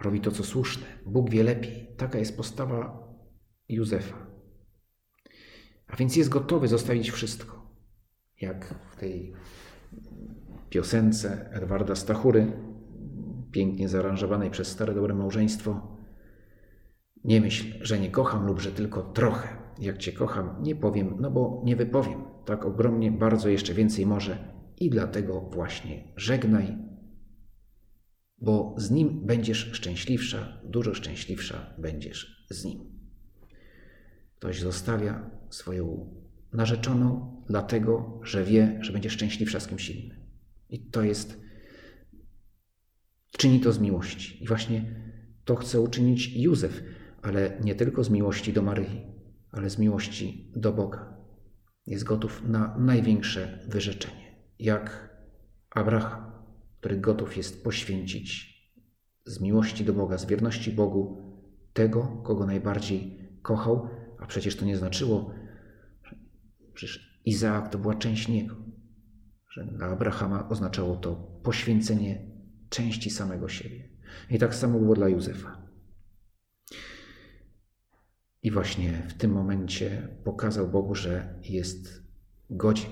Robi 0.00 0.20
to, 0.20 0.30
co 0.30 0.44
słuszne. 0.44 0.86
Bóg 1.06 1.30
wie 1.30 1.42
lepiej. 1.42 1.94
Taka 1.96 2.18
jest 2.18 2.36
postawa 2.36 3.08
Józefa. 3.68 4.26
A 5.86 5.96
więc 5.96 6.16
jest 6.16 6.30
gotowy 6.30 6.68
zostawić 6.68 7.10
wszystko. 7.10 7.72
Jak 8.40 8.74
w 8.92 8.96
tej 8.96 9.34
piosence 10.70 11.50
Edwarda 11.52 11.94
Stachury, 11.94 12.52
pięknie 13.52 13.88
zaaranżowanej 13.88 14.50
przez 14.50 14.68
Stare 14.68 14.94
Dobre 14.94 15.14
Małżeństwo. 15.14 15.96
Nie 17.24 17.40
myśl, 17.40 17.78
że 17.80 17.98
nie 17.98 18.10
kocham 18.10 18.46
lub 18.46 18.60
że 18.60 18.72
tylko 18.72 19.02
trochę. 19.02 19.57
Jak 19.80 19.98
Cię 19.98 20.12
kocham, 20.12 20.62
nie 20.62 20.76
powiem, 20.76 21.16
no 21.20 21.30
bo 21.30 21.62
nie 21.64 21.76
wypowiem. 21.76 22.24
Tak 22.44 22.64
ogromnie, 22.64 23.12
bardzo 23.12 23.48
jeszcze 23.48 23.74
więcej 23.74 24.06
może 24.06 24.54
i 24.76 24.90
dlatego 24.90 25.40
właśnie 25.40 26.12
żegnaj, 26.16 26.78
bo 28.38 28.74
z 28.78 28.90
Nim 28.90 29.26
będziesz 29.26 29.70
szczęśliwsza, 29.72 30.60
dużo 30.64 30.94
szczęśliwsza 30.94 31.74
będziesz 31.78 32.46
z 32.50 32.64
Nim. 32.64 32.80
Ktoś 34.36 34.60
zostawia 34.60 35.30
swoją 35.50 36.14
narzeczoną 36.52 37.36
dlatego, 37.48 38.20
że 38.22 38.44
wie, 38.44 38.78
że 38.80 38.92
będzie 38.92 39.10
szczęśliwsza 39.10 39.60
z 39.60 39.66
kimś 39.66 39.90
innym. 39.90 40.18
I 40.70 40.90
to 40.90 41.02
jest, 41.02 41.40
czyni 43.38 43.60
to 43.60 43.72
z 43.72 43.78
miłości. 43.78 44.44
I 44.44 44.46
właśnie 44.46 45.02
to 45.44 45.56
chce 45.56 45.80
uczynić 45.80 46.36
Józef, 46.36 46.82
ale 47.22 47.58
nie 47.64 47.74
tylko 47.74 48.04
z 48.04 48.10
miłości 48.10 48.52
do 48.52 48.62
Maryi, 48.62 49.00
ale 49.52 49.70
z 49.70 49.78
miłości 49.78 50.52
do 50.56 50.72
Boga. 50.72 51.16
Jest 51.86 52.04
gotów 52.04 52.42
na 52.48 52.78
największe 52.78 53.58
wyrzeczenie, 53.68 54.36
jak 54.58 55.16
Abraham, 55.70 56.32
który 56.80 56.96
gotów 56.96 57.36
jest 57.36 57.64
poświęcić 57.64 58.58
z 59.26 59.40
miłości 59.40 59.84
do 59.84 59.92
Boga, 59.92 60.18
z 60.18 60.26
wierności 60.26 60.72
Bogu 60.72 61.28
tego, 61.72 62.22
kogo 62.24 62.46
najbardziej 62.46 63.28
kochał, 63.42 63.88
a 64.18 64.26
przecież 64.26 64.56
to 64.56 64.64
nie 64.64 64.76
znaczyło, 64.76 65.34
że 66.74 66.86
Izaak 67.24 67.68
to 67.68 67.78
była 67.78 67.94
część 67.94 68.28
niego, 68.28 68.56
że 69.52 69.64
dla 69.64 69.86
Abrahama 69.86 70.48
oznaczało 70.48 70.96
to 70.96 71.14
poświęcenie 71.42 72.30
części 72.68 73.10
samego 73.10 73.48
siebie. 73.48 73.88
I 74.30 74.38
tak 74.38 74.54
samo 74.54 74.78
było 74.78 74.94
dla 74.94 75.08
Józefa. 75.08 75.57
I 78.42 78.50
właśnie 78.50 78.92
w 79.08 79.14
tym 79.14 79.32
momencie 79.32 80.08
pokazał 80.24 80.68
Bogu, 80.68 80.94
że 80.94 81.40
jest 81.42 82.02
godzien 82.50 82.90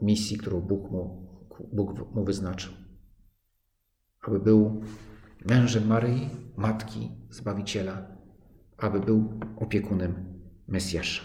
misji, 0.00 0.36
którą 0.36 0.60
Bóg 0.60 0.90
mu, 0.90 1.28
Bóg 1.72 2.14
mu 2.14 2.24
wyznaczył. 2.24 2.72
Aby 4.20 4.40
był 4.40 4.82
mężem 5.44 5.86
Maryi, 5.86 6.30
matki 6.56 7.10
Zbawiciela, 7.30 8.16
aby 8.76 9.00
był 9.00 9.40
opiekunem 9.56 10.42
Mesjasza. 10.68 11.22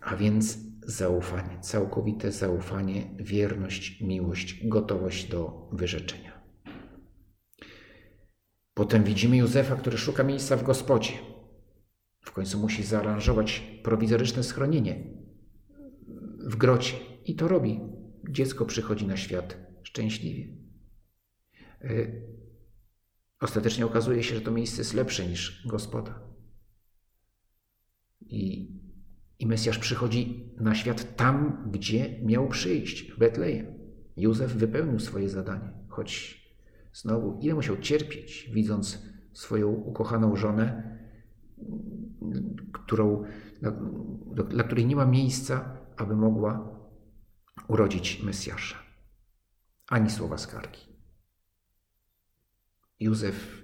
A 0.00 0.16
więc 0.16 0.58
zaufanie, 0.86 1.60
całkowite 1.60 2.32
zaufanie, 2.32 3.14
wierność, 3.18 4.00
miłość, 4.00 4.68
gotowość 4.68 5.30
do 5.30 5.68
wyrzeczenia. 5.72 6.29
Potem 8.80 9.04
widzimy 9.04 9.36
Józefa, 9.36 9.76
który 9.76 9.98
szuka 9.98 10.22
miejsca 10.24 10.56
w 10.56 10.62
gospodzie. 10.62 11.12
W 12.20 12.32
końcu 12.32 12.58
musi 12.58 12.82
zaaranżować 12.82 13.62
prowizoryczne 13.82 14.44
schronienie 14.44 15.04
w 16.38 16.56
grocie 16.56 16.96
i 17.24 17.36
to 17.36 17.48
robi. 17.48 17.80
Dziecko 18.30 18.66
przychodzi 18.66 19.06
na 19.06 19.16
świat 19.16 19.56
szczęśliwie. 19.82 20.56
E, 21.80 21.88
ostatecznie 23.40 23.86
okazuje 23.86 24.22
się, 24.22 24.34
że 24.34 24.40
to 24.40 24.50
miejsce 24.50 24.78
jest 24.80 24.94
lepsze 24.94 25.26
niż 25.26 25.66
gospoda. 25.66 26.20
I 28.20 28.70
i 29.38 29.46
Mesjasz 29.46 29.78
przychodzi 29.78 30.52
na 30.60 30.74
świat 30.74 31.16
tam, 31.16 31.68
gdzie 31.72 32.20
miał 32.22 32.48
przyjść, 32.48 33.12
w 33.12 33.18
Betlejem. 33.18 33.66
Józef 34.16 34.52
wypełnił 34.52 35.00
swoje 35.00 35.28
zadanie, 35.28 35.72
choć 35.88 36.39
znowu 36.92 37.38
ile 37.40 37.54
musiał 37.54 37.78
cierpieć, 37.78 38.50
widząc 38.54 39.02
swoją 39.32 39.68
ukochaną 39.68 40.36
żonę, 40.36 40.98
którą, 42.72 43.24
dla, 44.32 44.44
dla 44.44 44.64
której 44.64 44.86
nie 44.86 44.96
ma 44.96 45.06
miejsca, 45.06 45.78
aby 45.96 46.16
mogła 46.16 46.80
urodzić 47.68 48.22
Mesjasza. 48.22 48.76
Ani 49.88 50.10
słowa 50.10 50.38
skargi. 50.38 50.80
Józef 53.00 53.62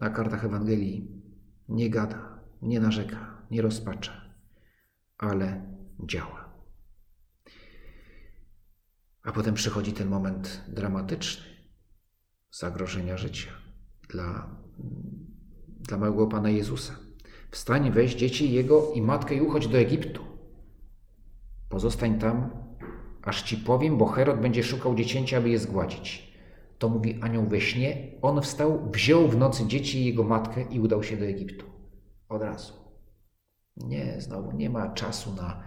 na 0.00 0.10
kartach 0.10 0.44
Ewangelii 0.44 1.22
nie 1.68 1.90
gada, 1.90 2.40
nie 2.62 2.80
narzeka, 2.80 3.46
nie 3.50 3.62
rozpacza 3.62 4.26
ale 5.18 5.76
działa. 6.04 6.52
A 9.22 9.32
potem 9.32 9.54
przychodzi 9.54 9.92
ten 9.92 10.08
moment 10.08 10.64
dramatyczny 10.68 11.55
zagrożenia 12.58 13.16
życia 13.16 13.50
dla, 14.08 14.56
dla 15.80 15.98
małego 15.98 16.26
Pana 16.26 16.50
Jezusa. 16.50 16.96
Wstań, 17.50 17.90
weź 17.90 18.14
dzieci 18.14 18.52
Jego 18.52 18.92
i 18.92 19.02
matkę 19.02 19.34
i 19.34 19.40
uchodź 19.40 19.68
do 19.68 19.78
Egiptu. 19.78 20.22
Pozostań 21.68 22.18
tam, 22.18 22.50
aż 23.22 23.42
Ci 23.42 23.56
powiem, 23.56 23.98
bo 23.98 24.06
Herod 24.06 24.40
będzie 24.40 24.62
szukał 24.62 24.94
dziecięcia, 24.94 25.38
aby 25.38 25.48
je 25.48 25.58
zgładzić. 25.58 26.36
To 26.78 26.88
mówi 26.88 27.18
anioł 27.22 27.46
we 27.46 27.60
śnie. 27.60 28.12
On 28.22 28.42
wstał, 28.42 28.90
wziął 28.90 29.28
w 29.28 29.36
nocy 29.36 29.66
dzieci 29.66 29.98
i 29.98 30.04
jego 30.04 30.24
matkę 30.24 30.62
i 30.62 30.80
udał 30.80 31.02
się 31.02 31.16
do 31.16 31.24
Egiptu. 31.24 31.66
Od 32.28 32.42
razu. 32.42 32.72
Nie, 33.76 34.20
znowu 34.20 34.52
nie 34.52 34.70
ma 34.70 34.88
czasu 34.88 35.34
na, 35.34 35.62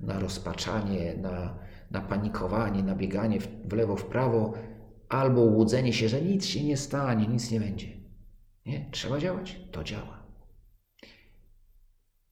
na 0.00 0.18
rozpaczanie, 0.18 1.14
na, 1.16 1.58
na 1.90 2.00
panikowanie, 2.00 2.82
na 2.82 2.94
bieganie 2.94 3.40
w, 3.40 3.48
w 3.68 3.72
lewo, 3.72 3.96
w 3.96 4.04
prawo, 4.04 4.52
albo 5.12 5.40
łudzenie 5.40 5.92
się, 5.92 6.08
że 6.08 6.22
nic 6.22 6.46
się 6.46 6.64
nie 6.64 6.76
stanie, 6.76 7.26
nic 7.26 7.50
nie 7.50 7.60
będzie. 7.60 7.86
Nie, 8.66 8.88
trzeba 8.90 9.18
działać, 9.18 9.60
to 9.72 9.84
działa. 9.84 10.26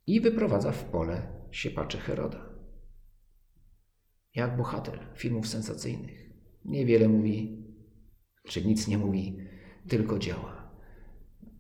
I 0.07 0.21
wyprowadza 0.21 0.73
w 0.73 0.85
pole 0.85 1.23
siepacze 1.51 1.99
Heroda. 1.99 2.51
Jak 4.35 4.57
bohater 4.57 4.99
filmów 5.15 5.49
sensacyjnych. 5.49 6.31
Niewiele 6.65 7.09
mówi, 7.09 7.65
czy 8.45 8.65
nic 8.65 8.89
nie 8.89 8.99
mówi, 8.99 9.39
tylko 9.89 10.19
działa. 10.19 10.71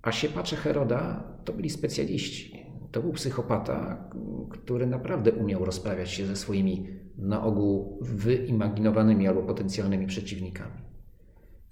A 0.03 0.13
siepacze 0.13 0.57
Heroda 0.57 1.33
to 1.45 1.53
byli 1.53 1.71
specjaliści. 1.71 2.67
To 2.91 3.03
był 3.03 3.13
psychopata, 3.13 4.11
który 4.51 4.87
naprawdę 4.87 5.33
umiał 5.33 5.65
rozprawiać 5.65 6.11
się 6.11 6.27
ze 6.27 6.37
swoimi 6.37 6.87
na 7.17 7.45
ogół 7.45 7.99
wyimaginowanymi 8.03 9.29
albo 9.29 9.43
potencjalnymi 9.43 10.07
przeciwnikami. 10.07 10.90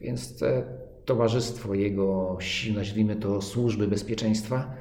Więc 0.00 0.44
towarzystwo 1.04 1.74
jego, 1.74 2.38
nazwijmy 2.74 3.16
to 3.16 3.42
służby 3.42 3.88
bezpieczeństwa, 3.88 4.76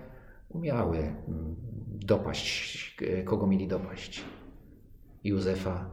umiały 0.50 0.98
mm, 0.98 1.56
dopaść, 2.06 2.98
kogo 3.26 3.48
mieli 3.48 3.68
dopaść. 3.68 4.24
Józefa 5.24 5.90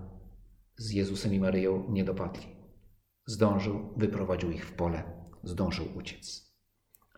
z 0.77 0.91
Jezusem 0.91 1.35
i 1.35 1.41
Maryją 1.41 1.91
nie 1.91 2.05
dopadli. 2.05 2.47
Zdążył, 3.27 3.95
wyprowadził 3.97 4.51
ich 4.51 4.67
w 4.67 4.73
pole, 4.73 5.03
zdążył 5.43 5.87
uciec 5.99 6.55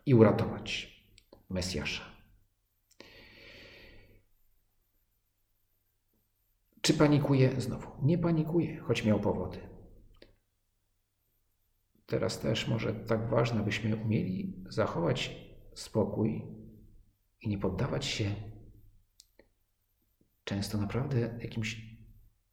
i 0.05 0.15
uratować 0.15 0.97
Mesjasza. 1.49 2.03
Czy 6.81 6.93
panikuje? 6.93 7.61
Znowu, 7.61 7.87
nie 8.01 8.17
panikuje, 8.17 8.79
choć 8.79 9.05
miał 9.05 9.19
powody. 9.19 9.76
Teraz 12.07 12.39
też 12.39 12.67
może 12.67 12.93
tak 12.93 13.29
ważne, 13.29 13.63
byśmy 13.63 13.95
umieli 13.95 14.63
zachować 14.69 15.47
spokój 15.73 16.45
i 17.41 17.49
nie 17.49 17.57
poddawać 17.57 18.05
się 18.05 18.35
często 20.43 20.77
naprawdę 20.77 21.19
jakimś 21.41 21.97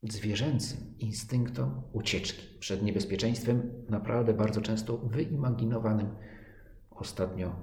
zwierzęcym 0.03 0.99
instynktom 0.99 1.83
ucieczki 1.93 2.59
przed 2.59 2.83
niebezpieczeństwem, 2.83 3.85
naprawdę 3.89 4.35
bardzo 4.35 4.61
często 4.61 4.99
wyimaginowanym. 4.99 6.17
Ostatnio, 6.91 7.57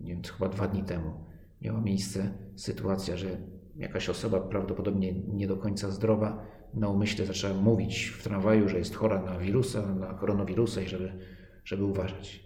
nie 0.00 0.12
wiem, 0.14 0.22
chyba 0.22 0.48
dwa 0.48 0.68
dni 0.68 0.82
temu, 0.82 1.24
miała 1.62 1.80
miejsce 1.80 2.32
sytuacja, 2.56 3.16
że 3.16 3.38
jakaś 3.76 4.08
osoba 4.08 4.40
prawdopodobnie 4.40 5.12
nie 5.12 5.46
do 5.46 5.56
końca 5.56 5.90
zdrowa 5.90 6.46
na 6.74 6.88
umyśle 6.88 7.26
zaczęła 7.26 7.54
mówić 7.54 8.04
w 8.04 8.22
tramwaju, 8.22 8.68
że 8.68 8.78
jest 8.78 8.94
chora 8.94 9.22
na 9.22 9.38
wirusa, 9.38 9.94
na 9.94 10.14
koronawirusa 10.14 10.80
i 10.82 10.88
żeby, 10.88 11.12
żeby 11.64 11.84
uważać. 11.84 12.44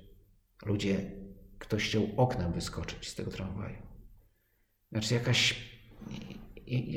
Ludzie, 0.67 1.11
ktoś 1.59 1.89
chciał 1.89 2.03
oknem 2.17 2.53
wyskoczyć 2.53 3.09
z 3.09 3.15
tego 3.15 3.31
tramwaju. 3.31 3.77
Znaczy 4.93 5.15
jakaś, 5.15 5.71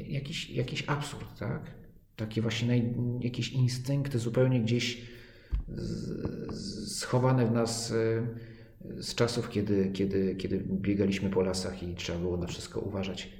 jakiś, 0.08 0.50
jakiś 0.50 0.84
absurd, 0.88 1.40
tak? 1.40 1.76
Takie 2.16 2.42
właśnie 2.42 2.68
naj, 2.68 2.96
jakieś 3.20 3.50
instynkty 3.50 4.20
zupełnie 4.20 4.62
gdzieś 4.62 5.08
schowane 6.88 7.46
w 7.46 7.52
nas 7.52 7.92
e, 7.92 8.28
z 9.02 9.16
czasów, 9.16 9.50
kiedy, 9.50 9.92
kiedy, 9.92 10.36
kiedy 10.36 10.60
biegaliśmy 10.60 11.30
po 11.30 11.42
lasach 11.42 11.84
i 11.84 11.96
trzeba 11.96 12.20
było 12.20 12.38
na 12.38 12.48
wszystko 12.48 12.80
uważać. 12.80 13.37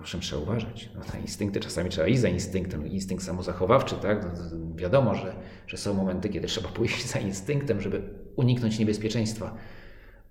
Owszem, 0.00 0.20
trzeba 0.20 0.42
uważać. 0.42 0.90
No, 0.94 1.00
na 1.12 1.18
instynkty 1.18 1.60
czasami 1.60 1.90
trzeba 1.90 2.06
iść 2.06 2.20
za 2.20 2.28
instynktem. 2.28 2.86
Instynkt 2.86 3.24
samozachowawczy, 3.24 3.94
tak? 3.94 4.24
No, 4.24 4.30
wiadomo, 4.76 5.14
że, 5.14 5.36
że 5.66 5.76
są 5.76 5.94
momenty, 5.94 6.28
kiedy 6.28 6.46
trzeba 6.46 6.68
pójść 6.78 7.06
za 7.06 7.18
instynktem, 7.18 7.80
żeby 7.80 8.14
uniknąć 8.36 8.78
niebezpieczeństwa. 8.78 9.54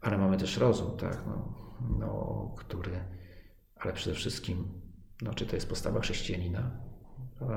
Ale 0.01 0.17
mamy 0.17 0.37
też 0.37 0.57
rozum, 0.57 0.97
tak? 0.97 1.23
No, 1.27 1.53
no, 1.99 2.55
który, 2.57 2.91
ale 3.75 3.93
przede 3.93 4.15
wszystkim, 4.15 4.67
no, 5.21 5.33
czy 5.33 5.45
to 5.45 5.55
jest 5.55 5.69
postawa 5.69 5.99
chrześcijanina? 5.99 6.71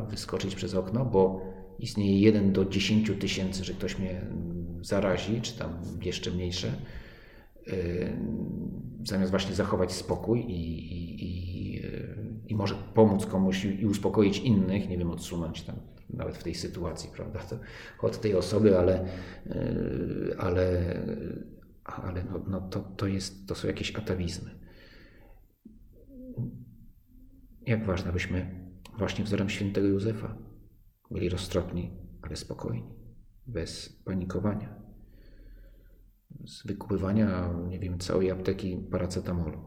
Wyskoczyć 0.08 0.54
przez 0.54 0.74
okno, 0.74 1.04
bo 1.04 1.40
istnieje 1.78 2.20
jeden 2.20 2.52
do 2.52 2.64
10 2.64 3.12
tysięcy, 3.20 3.64
że 3.64 3.72
ktoś 3.72 3.98
mnie 3.98 4.26
zarazi, 4.82 5.40
czy 5.40 5.58
tam 5.58 5.82
jeszcze 6.02 6.30
mniejsze, 6.30 6.72
yy, 7.66 8.18
zamiast 9.04 9.30
właśnie 9.30 9.54
zachować 9.54 9.92
spokój 9.92 10.40
i, 10.40 10.94
i 10.94 11.10
i 11.22 11.49
może 12.60 12.74
pomóc 12.94 13.26
komuś 13.26 13.64
i 13.64 13.86
uspokoić 13.86 14.38
innych, 14.38 14.88
nie 14.88 14.98
wiem, 14.98 15.10
odsunąć 15.10 15.62
tam 15.62 15.76
nawet 16.10 16.36
w 16.36 16.42
tej 16.42 16.54
sytuacji, 16.54 17.10
prawda, 17.14 17.40
to 17.40 17.56
od 18.06 18.20
tej 18.20 18.34
osoby, 18.34 18.78
ale, 18.78 19.04
e, 19.46 19.64
ale, 20.38 20.94
ale 21.84 22.24
no, 22.24 22.40
no 22.46 22.60
to, 22.60 22.80
to, 22.80 23.06
jest, 23.06 23.48
to 23.48 23.54
są 23.54 23.68
jakieś 23.68 23.96
atawizmy. 23.96 24.50
Jak 27.66 27.86
ważne, 27.86 28.12
byśmy 28.12 28.70
właśnie 28.98 29.24
wzorem 29.24 29.48
świętego 29.48 29.86
Józefa 29.86 30.36
byli 31.10 31.28
roztropni, 31.28 31.90
ale 32.22 32.36
spokojni, 32.36 32.84
bez 33.46 34.02
panikowania, 34.04 34.80
z 36.46 36.66
wykupywania, 36.66 37.52
nie 37.68 37.78
wiem, 37.78 37.98
całej 37.98 38.30
apteki 38.30 38.76
paracetamolu. 38.90 39.58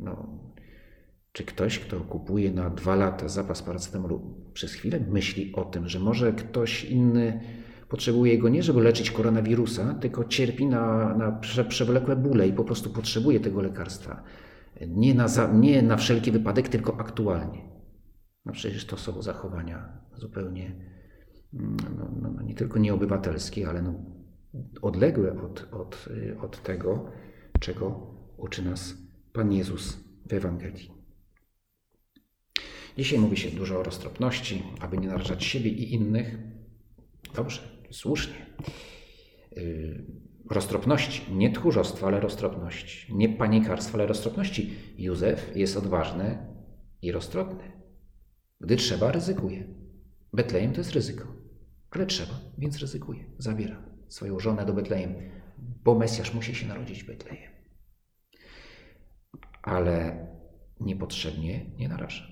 No, 0.00 0.38
czy 1.32 1.44
ktoś, 1.44 1.78
kto 1.78 2.00
kupuje 2.00 2.52
na 2.52 2.70
dwa 2.70 2.94
lata 2.94 3.28
zapas 3.28 3.62
paracetamolu, 3.62 4.20
przez 4.52 4.72
chwilę 4.72 5.00
myśli 5.00 5.52
o 5.54 5.64
tym, 5.64 5.88
że 5.88 5.98
może 5.98 6.32
ktoś 6.32 6.84
inny 6.84 7.40
potrzebuje 7.88 8.38
go 8.38 8.48
nie, 8.48 8.62
żeby 8.62 8.82
leczyć 8.82 9.10
koronawirusa, 9.10 9.94
tylko 9.94 10.24
cierpi 10.24 10.66
na, 10.66 11.14
na 11.16 11.40
przewlekłe 11.68 12.16
bóle 12.16 12.48
i 12.48 12.52
po 12.52 12.64
prostu 12.64 12.90
potrzebuje 12.90 13.40
tego 13.40 13.60
lekarstwa. 13.60 14.22
Nie 14.86 15.14
na, 15.14 15.28
za, 15.28 15.52
nie 15.52 15.82
na 15.82 15.96
wszelki 15.96 16.32
wypadek, 16.32 16.68
tylko 16.68 17.00
aktualnie. 17.00 17.72
No 18.44 18.52
przecież 18.52 18.86
to 18.86 18.96
są 18.96 19.22
zachowania 19.22 19.98
zupełnie 20.16 20.72
mm, 21.54 21.76
no, 21.98 22.10
no, 22.22 22.30
no, 22.30 22.42
nie 22.42 22.54
tylko 22.54 22.78
nieobywatelskie, 22.78 23.68
ale 23.68 23.82
no, 23.82 23.94
odległe 24.82 25.42
od, 25.42 25.68
od, 25.72 26.08
od 26.42 26.62
tego, 26.62 27.10
czego 27.60 28.06
uczy 28.36 28.64
nas 28.64 28.94
Pan 29.32 29.52
Jezus 29.52 29.98
w 30.28 30.32
Ewangelii. 30.32 31.01
Dzisiaj 32.98 33.18
mówi 33.18 33.36
się 33.36 33.50
dużo 33.50 33.80
o 33.80 33.82
roztropności, 33.82 34.62
aby 34.80 34.98
nie 34.98 35.08
narażać 35.08 35.44
siebie 35.44 35.70
i 35.70 35.94
innych. 35.94 36.38
Dobrze, 37.34 37.60
słusznie. 37.90 38.34
Yy, 39.56 40.06
roztropności, 40.50 41.34
nie 41.34 41.50
tchórzostwa, 41.52 42.06
ale 42.06 42.20
roztropności. 42.20 43.14
Nie 43.14 43.28
panikarstwa, 43.28 43.94
ale 43.94 44.06
roztropności. 44.06 44.74
Józef 44.98 45.56
jest 45.56 45.76
odważny 45.76 46.46
i 47.02 47.12
roztropny. 47.12 47.72
Gdy 48.60 48.76
trzeba, 48.76 49.12
ryzykuje. 49.12 49.64
Betlejem 50.32 50.72
to 50.72 50.80
jest 50.80 50.92
ryzyko, 50.92 51.24
ale 51.90 52.06
trzeba, 52.06 52.40
więc 52.58 52.78
ryzykuje. 52.78 53.24
Zabiera 53.38 53.92
swoją 54.08 54.40
żonę 54.40 54.66
do 54.66 54.72
Betlejem, 54.72 55.14
bo 55.58 55.94
Mesjasz 55.94 56.34
musi 56.34 56.54
się 56.54 56.68
narodzić 56.68 57.02
w 57.02 57.06
Betlejem. 57.06 57.52
Ale 59.62 60.26
niepotrzebnie 60.80 61.70
nie 61.78 61.88
naraża. 61.88 62.31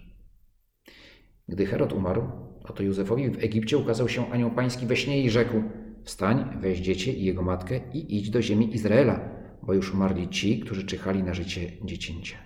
Gdy 1.50 1.66
Herod 1.66 1.92
umarł, 1.92 2.22
oto 2.64 2.82
Józefowi 2.82 3.30
w 3.30 3.44
Egipcie 3.44 3.78
ukazał 3.78 4.08
się 4.08 4.30
anioł 4.30 4.50
pański 4.50 4.86
we 4.86 4.96
śnie 4.96 5.22
i 5.22 5.30
rzekł: 5.30 5.62
Wstań, 6.04 6.58
weź 6.60 6.78
dziecię 6.78 7.12
i 7.12 7.24
jego 7.24 7.42
matkę 7.42 7.80
i 7.92 8.16
idź 8.16 8.30
do 8.30 8.42
ziemi 8.42 8.74
Izraela, 8.74 9.20
bo 9.62 9.74
już 9.74 9.94
umarli 9.94 10.28
ci, 10.28 10.60
którzy 10.60 10.86
czyhali 10.86 11.22
na 11.22 11.34
życie 11.34 11.72
dziecięcia. 11.84 12.36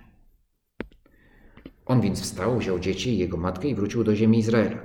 On 1.87 2.01
więc 2.01 2.21
wstał, 2.21 2.59
wziął 2.59 2.79
dzieci 2.79 3.11
i 3.11 3.19
jego 3.19 3.37
matkę 3.37 3.69
i 3.69 3.75
wrócił 3.75 4.05
do 4.05 4.17
ziemi 4.17 4.38
Izraela. 4.38 4.79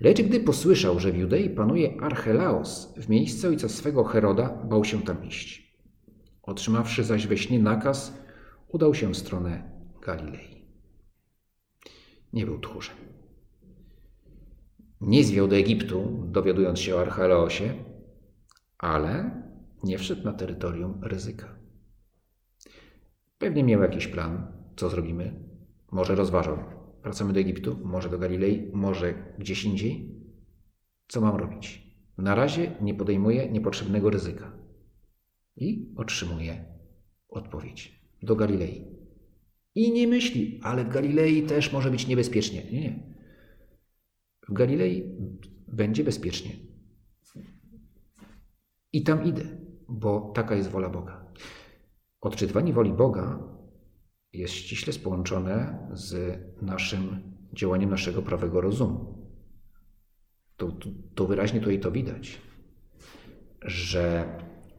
Lecz 0.00 0.22
gdy 0.22 0.40
posłyszał, 0.40 1.00
że 1.00 1.12
w 1.12 1.16
Judei 1.16 1.50
panuje 1.50 2.00
Archelaos, 2.00 2.94
w 2.96 3.08
miejsce 3.08 3.48
ojca 3.48 3.68
swego 3.68 4.04
Heroda, 4.04 4.48
bał 4.48 4.84
się 4.84 5.02
tam 5.02 5.24
iść. 5.24 5.76
Otrzymawszy 6.42 7.04
zaś 7.04 7.26
we 7.26 7.36
śnie 7.36 7.58
nakaz, 7.58 8.18
udał 8.68 8.94
się 8.94 9.08
w 9.08 9.16
stronę 9.16 9.70
Galilei. 10.06 10.64
Nie 12.32 12.46
był 12.46 12.58
tchórzem. 12.58 13.13
Nie 15.06 15.24
zwiał 15.24 15.48
do 15.48 15.56
Egiptu, 15.56 16.26
dowiadując 16.26 16.80
się 16.80 16.96
o 16.96 17.00
Archelaosie, 17.00 17.74
ale 18.78 19.42
nie 19.82 19.98
wszedł 19.98 20.24
na 20.24 20.32
terytorium 20.32 21.00
ryzyka. 21.02 21.58
Pewnie 23.38 23.64
miał 23.64 23.82
jakiś 23.82 24.06
plan, 24.06 24.46
co 24.76 24.88
zrobimy. 24.88 25.48
Może 25.92 26.14
rozważał. 26.14 26.58
Wracamy 27.02 27.32
do 27.32 27.40
Egiptu, 27.40 27.78
może 27.84 28.08
do 28.08 28.18
Galilei, 28.18 28.70
może 28.72 29.14
gdzieś 29.38 29.64
indziej. 29.64 30.14
Co 31.08 31.20
mam 31.20 31.36
robić? 31.36 31.94
Na 32.18 32.34
razie 32.34 32.72
nie 32.80 32.94
podejmuję 32.94 33.50
niepotrzebnego 33.50 34.10
ryzyka. 34.10 34.52
I 35.56 35.94
otrzymuje 35.96 36.64
odpowiedź. 37.28 38.00
Do 38.22 38.36
Galilei. 38.36 38.84
I 39.74 39.92
nie 39.92 40.08
myśli, 40.08 40.60
ale 40.62 40.84
w 40.84 40.88
Galilei 40.88 41.42
też 41.42 41.72
może 41.72 41.90
być 41.90 42.06
niebezpiecznie. 42.06 42.62
Nie, 42.72 42.80
nie. 42.80 43.13
W 44.48 44.52
Galilei 44.52 45.16
będzie 45.68 46.04
bezpiecznie. 46.04 46.50
I 48.92 49.02
tam 49.02 49.24
idę, 49.24 49.42
bo 49.88 50.32
taka 50.34 50.54
jest 50.54 50.70
wola 50.70 50.88
Boga. 50.88 51.24
Odczytywanie 52.20 52.72
woli 52.72 52.92
Boga 52.92 53.38
jest 54.32 54.54
ściśle 54.54 54.92
połączone 54.92 55.78
z 55.92 56.38
naszym 56.62 57.22
działaniem 57.52 57.90
naszego 57.90 58.22
prawego 58.22 58.60
rozumu. 58.60 59.28
To, 60.56 60.72
to, 60.72 60.88
to 61.14 61.26
wyraźnie 61.26 61.60
tutaj 61.60 61.80
to 61.80 61.90
widać, 61.90 62.40
że 63.62 64.24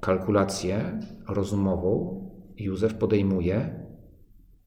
kalkulację 0.01 0.99
rozumową 1.28 2.21
Józef 2.58 2.93
podejmuje 2.93 3.86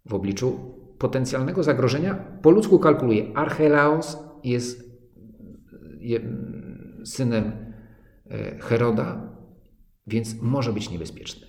w 0.07 0.15
obliczu 0.15 0.75
potencjalnego 0.99 1.63
zagrożenia. 1.63 2.15
Po 2.43 2.51
ludzku 2.51 2.79
kalkuluje. 2.79 3.37
Archelaos 3.37 4.19
jest 4.45 4.88
synem 7.05 7.53
e, 8.31 8.59
Heroda, 8.59 9.37
więc 10.07 10.43
może 10.43 10.73
być 10.73 10.91
niebezpieczny. 10.91 11.47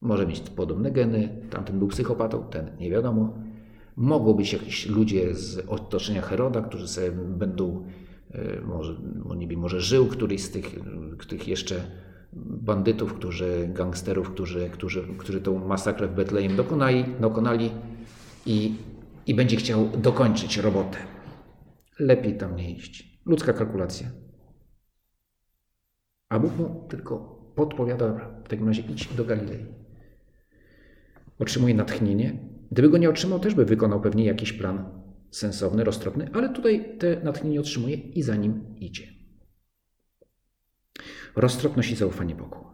Może 0.00 0.26
mieć 0.26 0.40
podobne 0.40 0.90
geny, 0.90 1.46
tamten 1.50 1.78
był 1.78 1.88
psychopatą, 1.88 2.44
ten 2.50 2.76
nie 2.80 2.90
wiadomo. 2.90 3.38
Mogą 3.96 4.34
być 4.34 4.52
jakieś 4.52 4.86
ludzie 4.86 5.34
z 5.34 5.68
otoczenia 5.68 6.22
Heroda, 6.22 6.62
którzy 6.62 6.88
sobie 6.88 7.10
będą, 7.12 7.86
e, 8.30 8.60
może, 8.60 8.96
nie 9.36 9.48
wiem, 9.48 9.60
może 9.60 9.80
żył 9.80 10.06
któryś 10.06 10.42
z 10.42 10.50
tych, 10.50 10.80
tych 11.28 11.48
jeszcze 11.48 11.74
bandytów, 12.32 13.14
którzy, 13.14 13.68
gangsterów, 13.72 14.30
którzy, 14.30 14.70
którzy, 14.70 15.02
którzy 15.18 15.40
tą 15.40 15.66
masakrę 15.66 16.08
w 16.08 16.14
Betlejem 16.14 16.56
dokonali, 16.56 17.04
dokonali 17.20 17.70
i, 18.46 18.74
i 19.26 19.34
będzie 19.34 19.56
chciał 19.56 19.88
dokończyć 19.88 20.56
robotę. 20.56 20.98
Lepiej 21.98 22.36
tam 22.36 22.56
nie 22.56 22.74
iść. 22.74 23.20
Ludzka 23.26 23.52
kalkulacja. 23.52 24.10
A 26.28 26.38
Bóg 26.38 26.56
mu 26.56 26.86
tylko 26.88 27.18
podpowiada, 27.54 28.30
w 28.44 28.48
takim 28.48 28.66
razie 28.66 28.82
idź 28.82 29.14
do 29.14 29.24
Galilei. 29.24 29.66
Otrzymuje 31.38 31.74
natchnienie. 31.74 32.38
Gdyby 32.70 32.88
go 32.88 32.98
nie 32.98 33.10
otrzymał, 33.10 33.40
też 33.40 33.54
by 33.54 33.64
wykonał 33.64 34.00
pewnie 34.00 34.24
jakiś 34.24 34.52
plan 34.52 35.02
sensowny, 35.30 35.84
roztropny, 35.84 36.30
ale 36.32 36.48
tutaj 36.48 36.98
te 36.98 37.20
natchnienie 37.24 37.60
otrzymuje 37.60 37.96
i 37.96 38.22
za 38.22 38.36
nim 38.36 38.76
idzie. 38.76 39.06
Roztropność 41.36 41.90
i 41.90 41.96
zaufanie 41.96 42.34
Bogu. 42.34 42.64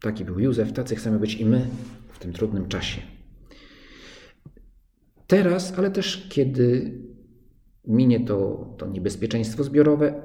Taki 0.00 0.24
był 0.24 0.38
Józef, 0.38 0.72
tacy 0.72 0.96
chcemy 0.96 1.18
być 1.18 1.34
i 1.34 1.44
my 1.44 1.66
w 2.12 2.18
tym 2.18 2.32
trudnym 2.32 2.68
czasie. 2.68 3.02
Teraz, 5.26 5.78
ale 5.78 5.90
też 5.90 6.26
kiedy 6.28 6.98
minie 7.86 8.20
to, 8.20 8.68
to 8.78 8.86
niebezpieczeństwo 8.86 9.64
zbiorowe, 9.64 10.22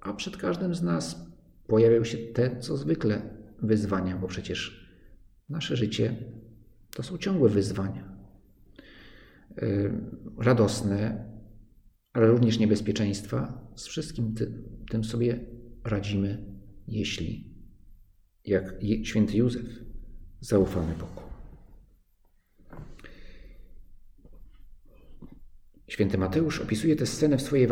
a 0.00 0.12
przed 0.14 0.36
każdym 0.36 0.74
z 0.74 0.82
nas 0.82 1.26
pojawiają 1.66 2.04
się 2.04 2.18
te, 2.18 2.60
co 2.60 2.76
zwykle, 2.76 3.22
wyzwania, 3.62 4.16
bo 4.16 4.26
przecież 4.26 4.88
nasze 5.48 5.76
życie 5.76 6.16
to 6.96 7.02
są 7.02 7.18
ciągłe 7.18 7.48
wyzwania. 7.48 8.16
Yy, 9.56 9.92
radosne, 10.38 11.24
ale 12.12 12.26
również 12.26 12.58
niebezpieczeństwa. 12.58 13.68
Z 13.76 13.86
wszystkim 13.86 14.34
tym, 14.34 14.62
tym 14.90 15.04
sobie 15.04 15.40
radzimy, 15.84 16.44
jeśli, 16.88 17.54
jak 18.44 18.74
święty 19.02 19.36
Józef, 19.36 19.66
zaufamy 20.40 20.94
Bogu. 20.94 21.31
Święty 25.92 26.18
Mateusz 26.18 26.60
opisuje 26.60 26.96
tę 26.96 27.06
scenę 27.06 27.36
w 27.36 27.42
swojej 27.42 27.68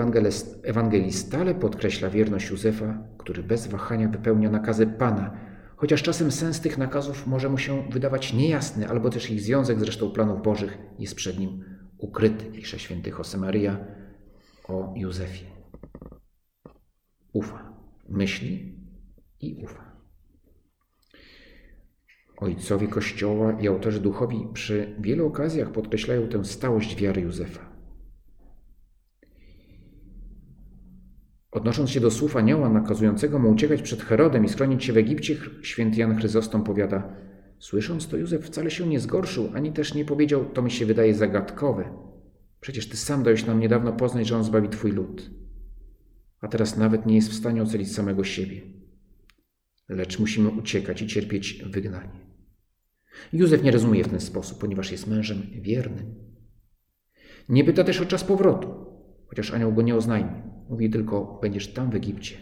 Ewangelii, 0.63 1.13
stale 1.13 1.55
podkreśla 1.55 2.11
wierność 2.11 2.51
Józefa, 2.51 2.99
który 3.19 3.43
bez 3.43 3.67
wahania 3.67 4.09
wypełnia 4.09 4.51
nakazy 4.51 4.87
Pana, 4.87 5.41
chociaż 5.77 6.03
czasem 6.03 6.33
sens 6.33 6.61
tych 6.61 6.79
nakazów 6.79 7.27
może 7.27 7.49
mu 7.49 7.59
się 7.59 7.91
wydawać 7.91 8.33
niejasny, 8.33 8.89
albo 8.89 9.11
też 9.11 9.31
ich 9.31 9.41
związek 9.41 9.81
z 9.81 9.83
resztą 9.83 10.11
planów 10.11 10.43
Bożych 10.43 10.79
jest 10.99 11.15
przed 11.15 11.39
nim 11.39 11.65
ukryty, 11.99 12.45
pisze 12.45 12.79
święty 12.79 13.11
Josemaria 13.11 13.85
o 14.69 14.95
Józefie. 14.97 15.47
Ufa, 17.33 17.73
myśli 18.09 18.79
i 19.41 19.55
ufa. 19.65 19.97
Ojcowie 22.37 22.89
Kościoła 22.89 23.53
i 23.61 23.69
autorzy 23.69 24.01
duchowi 24.01 24.49
przy 24.55 24.97
wielu 24.99 25.27
okazjach 25.27 25.73
podkreślają 25.73 26.29
tę 26.29 26.45
stałość 26.45 26.97
wiary 26.97 27.21
Józefa. 27.21 27.70
Odnosząc 31.51 31.91
się 31.91 32.01
do 32.01 32.11
słów 32.11 32.37
anioła 32.37 32.69
nakazującego 32.69 33.39
mu 33.39 33.51
uciekać 33.51 33.83
przed 33.83 34.03
Herodem 34.03 34.45
i 34.45 34.49
schronić 34.49 34.85
się 34.85 34.93
w 34.93 34.97
Egipcie, 34.97 35.37
święty 35.63 36.01
Jan 36.01 36.17
Chryzostom 36.17 36.65
powiada 36.65 37.17
Słysząc 37.61 38.09
to, 38.09 38.17
Józef 38.17 38.45
wcale 38.45 38.71
się 38.71 38.87
nie 38.87 39.01
zgorszył, 39.01 39.51
ani 39.55 39.73
też 39.73 39.95
nie 39.95 40.05
powiedział, 40.05 40.45
to 40.45 40.63
mi 40.63 40.71
się 40.71 40.87
wydaje 40.87 41.15
zagadkowe. 41.15 41.93
Przecież 42.61 42.89
ty 42.89 42.97
sam 42.97 43.23
dałeś 43.23 43.47
nam 43.47 43.61
niedawno 43.61 43.93
poznać, 43.93 44.27
że 44.27 44.37
on 44.37 44.45
zbawi 44.45 44.69
twój 44.69 44.93
lud. 44.93 45.31
A 46.41 46.49
teraz 46.49 46.77
nawet 46.77 47.07
nie 47.07 47.15
jest 47.15 47.31
w 47.31 47.35
stanie 47.35 47.63
ocalić 47.63 47.95
samego 47.95 48.25
siebie. 48.25 48.61
Lecz 49.89 50.19
musimy 50.19 50.49
uciekać 50.49 51.03
i 51.03 51.07
cierpieć 51.07 51.65
wygnanie. 51.71 52.27
Józef 53.33 53.63
nie 53.63 53.71
rozumie 53.71 54.05
w 54.05 54.09
ten 54.09 54.21
sposób, 54.21 54.59
ponieważ 54.59 54.93
jest 54.93 55.07
mężem 55.07 55.43
wiernym. 55.61 56.15
Nie 57.49 57.65
pyta 57.65 57.85
też 57.85 58.01
o 58.01 58.07
czas 58.07 58.25
powrotu, 58.25 58.87
chociaż 59.27 59.53
anioł 59.53 59.73
go 59.73 59.83
nie 59.83 59.97
oznajmi. 59.97 60.50
Mówi 60.71 60.91
tylko, 60.91 61.39
będziesz 61.43 61.73
tam 61.73 61.91
w 61.91 61.95
Egipcie, 61.95 62.37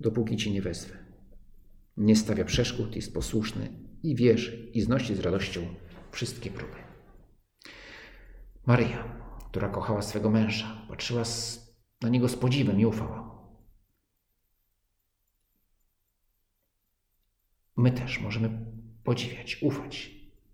dopóki 0.00 0.36
ci 0.36 0.52
nie 0.52 0.62
wezwę. 0.62 0.96
Nie 1.96 2.16
stawia 2.16 2.44
przeszkód, 2.44 2.96
jest 2.96 3.14
posłuszny 3.14 3.68
i 4.02 4.16
wierzy 4.16 4.70
i 4.74 4.80
znosi 4.80 5.14
z 5.14 5.20
radością 5.20 5.60
wszystkie 6.10 6.50
próby. 6.50 6.76
Maryja, 8.66 9.04
która 9.50 9.68
kochała 9.68 10.02
swego 10.02 10.30
męża, 10.30 10.86
patrzyła 10.88 11.22
na 12.02 12.08
niego 12.08 12.28
z 12.28 12.36
podziwem 12.36 12.80
i 12.80 12.86
ufała. 12.86 13.46
My 17.76 17.92
też 17.92 18.20
możemy 18.20 18.66
podziwiać, 19.04 19.62
ufać, 19.62 20.10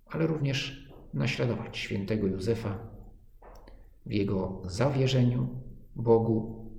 ale 0.07 0.27
również 0.27 0.88
naśladować 1.14 1.79
świętego 1.79 2.27
Józefa 2.27 2.79
w 4.07 4.12
jego 4.12 4.62
zawierzeniu 4.64 5.48
Bogu 5.96 6.62